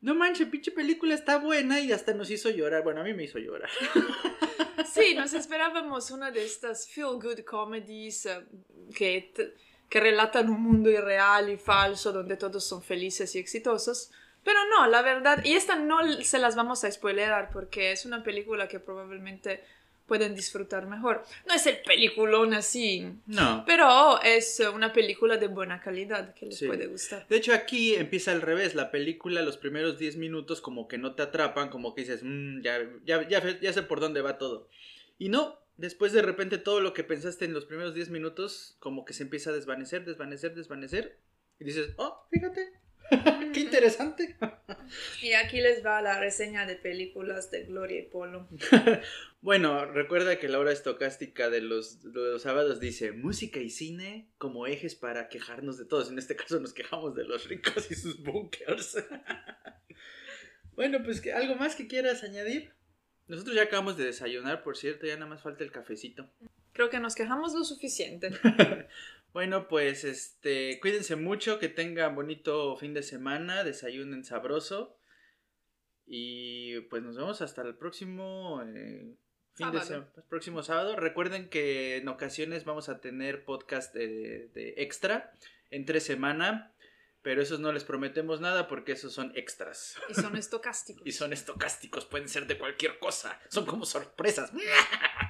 No 0.01 0.13
manches, 0.15 0.47
pinche 0.47 0.71
película 0.71 1.13
está 1.15 1.39
buena 1.39 1.79
y 1.81 1.91
hasta 1.91 2.13
nos 2.13 2.29
hizo 2.29 2.49
llorar. 2.51 2.83
Bueno, 2.83 3.01
a 3.01 3.03
mí 3.03 3.13
me 3.13 3.23
hizo 3.23 3.39
llorar. 3.39 3.69
Sí, 4.93 5.13
nos 5.13 5.33
esperábamos 5.33 6.09
una 6.09 6.31
de 6.31 6.43
estas 6.45 6.87
feel 6.89 7.19
good 7.21 7.39
comedies 7.41 8.25
eh, 8.25 8.39
que, 8.95 9.31
que 9.89 9.99
relatan 9.99 10.49
un 10.49 10.61
mundo 10.61 10.89
irreal 10.89 11.49
y 11.49 11.57
falso 11.57 12.11
donde 12.13 12.37
todos 12.37 12.63
son 12.63 12.81
felices 12.83 13.35
y 13.35 13.39
exitosos. 13.39 14.11
Pero 14.43 14.59
no, 14.69 14.87
la 14.87 15.01
verdad, 15.01 15.43
y 15.43 15.53
esta 15.53 15.75
no 15.75 15.99
se 16.23 16.39
las 16.39 16.55
vamos 16.55 16.83
a 16.83 16.91
spoilear 16.91 17.49
porque 17.51 17.91
es 17.91 18.05
una 18.05 18.23
película 18.23 18.67
que 18.67 18.79
probablemente 18.79 19.63
pueden 20.07 20.33
disfrutar 20.33 20.87
mejor. 20.87 21.23
No 21.45 21.53
es 21.53 21.67
el 21.67 21.81
peliculón 21.85 22.53
así, 22.55 23.13
No. 23.27 23.63
pero 23.67 24.19
es 24.23 24.59
eh, 24.59 24.67
una 24.69 24.91
película 24.91 25.37
de 25.37 25.47
buena 25.47 25.79
calidad 25.79 26.33
que 26.33 26.47
les 26.47 26.57
Sí. 26.57 26.65
puede 26.67 26.87
gustar. 26.87 27.27
De 27.27 27.37
hecho, 27.37 27.53
aquí 27.53 27.93
empieza 27.93 28.31
al 28.31 28.41
revés. 28.41 28.73
La 28.73 28.89
película, 28.89 29.43
los 29.43 29.57
primeros 29.57 29.99
10 29.99 30.15
minutos, 30.17 30.61
como 30.61 30.87
que 30.87 30.97
no 30.97 31.13
te 31.13 31.21
atrapan, 31.21 31.69
como 31.69 31.93
que 31.93 32.01
dices, 32.01 32.21
"Mm, 32.23 32.61
ya, 32.61 32.79
ya, 33.05 33.27
ya, 33.27 33.59
ya 33.59 33.71
sé 33.73 33.83
por 33.83 33.99
dónde 33.99 34.21
va 34.21 34.39
todo. 34.39 34.67
Y 35.19 35.29
no, 35.29 35.59
después 35.79 36.11
de 36.11 36.21
repente 36.21 36.57
todo 36.57 36.81
lo 36.81 36.93
que 36.93 37.03
pensaste 37.03 37.45
en 37.45 37.53
los 37.53 37.65
primeros 37.65 37.95
10 37.95 38.09
minutos, 38.09 38.75
como 38.79 39.05
que 39.05 39.13
se 39.13 39.23
empieza 39.23 39.49
a 39.49 39.53
desvanecer, 39.53 40.05
desvanecer, 40.05 40.53
desvanecer. 40.53 41.19
Y 41.59 41.65
dices, 41.65 41.93
oh, 41.97 42.27
fíjate, 42.29 42.71
qué 43.53 43.59
interesante. 43.59 44.37
Y 45.21 45.33
aquí 45.33 45.61
les 45.61 45.85
va 45.85 46.01
la 46.01 46.19
reseña 46.19 46.65
de 46.65 46.75
películas 46.75 47.51
de 47.51 47.63
Gloria 47.65 47.99
y 47.99 48.03
Polo. 48.03 48.47
Bueno, 49.41 49.85
recuerda 49.85 50.37
que 50.37 50.49
la 50.49 50.59
hora 50.59 50.73
estocástica 50.73 51.49
de 51.49 51.61
los, 51.61 52.01
de 52.03 52.11
los 52.11 52.41
sábados 52.41 52.81
dice 52.81 53.13
música 53.13 53.59
y 53.59 53.69
cine 53.69 54.33
como 54.37 54.67
ejes 54.67 54.95
para 54.95 55.29
quejarnos 55.29 55.77
de 55.77 55.85
todos. 55.85 56.09
En 56.09 56.17
este 56.17 56.35
caso 56.35 56.59
nos 56.59 56.73
quejamos 56.73 57.15
de 57.15 57.23
los 57.23 57.47
ricos 57.47 57.89
y 57.89 57.95
sus 57.95 58.21
bunkers. 58.21 58.97
bueno, 60.73 61.01
pues 61.03 61.25
algo 61.27 61.55
más 61.55 61.75
que 61.75 61.87
quieras 61.87 62.23
añadir. 62.23 62.73
Nosotros 63.29 63.55
ya 63.55 63.63
acabamos 63.63 63.95
de 63.95 64.03
desayunar, 64.05 64.61
por 64.63 64.75
cierto, 64.75 65.05
ya 65.07 65.13
nada 65.15 65.27
más 65.27 65.41
falta 65.41 65.63
el 65.63 65.71
cafecito. 65.71 66.29
Creo 66.73 66.89
que 66.89 66.99
nos 66.99 67.15
quejamos 67.15 67.53
lo 67.53 67.63
suficiente. 67.63 68.31
Bueno, 69.31 69.67
pues 69.67 70.05
este, 70.05 70.79
cuídense 70.81 71.15
mucho, 71.15 71.59
que 71.59 71.69
tengan 71.69 72.15
bonito 72.15 72.75
fin 72.77 72.95
de 72.95 73.03
semana, 73.03 73.63
desayunen 73.63 74.23
sabroso. 74.23 74.97
Y 76.07 76.79
pues 76.89 77.03
nos 77.03 77.15
vemos 77.15 77.41
hasta 77.43 77.61
el 77.61 77.75
próximo 77.75 78.63
eh, 78.65 79.13
fin 79.53 79.71
de 79.71 79.79
Sábado. 79.81 80.07
se- 80.15 80.21
próximo 80.23 80.63
sábado. 80.63 80.95
Recuerden 80.95 81.47
que 81.49 81.97
en 81.97 82.07
ocasiones 82.07 82.65
vamos 82.65 82.89
a 82.89 82.99
tener 83.01 83.45
podcast 83.45 83.93
de, 83.93 84.49
de 84.55 84.73
extra 84.77 85.31
entre 85.69 85.99
semana, 85.99 86.73
pero 87.21 87.41
esos 87.41 87.59
no 87.59 87.71
les 87.71 87.83
prometemos 87.83 88.39
nada 88.41 88.67
porque 88.67 88.93
esos 88.93 89.13
son 89.13 89.31
extras. 89.35 89.95
Y 90.09 90.13
son 90.13 90.35
estocásticos. 90.35 91.03
Y 91.09 91.11
son 91.11 91.33
estocásticos, 91.33 92.05
pueden 92.05 92.29
ser 92.29 92.45
de 92.47 92.57
cualquier 92.57 92.99
cosa, 92.99 93.39
son 93.49 93.65
como 93.65 93.85
sorpresas. 93.85 94.51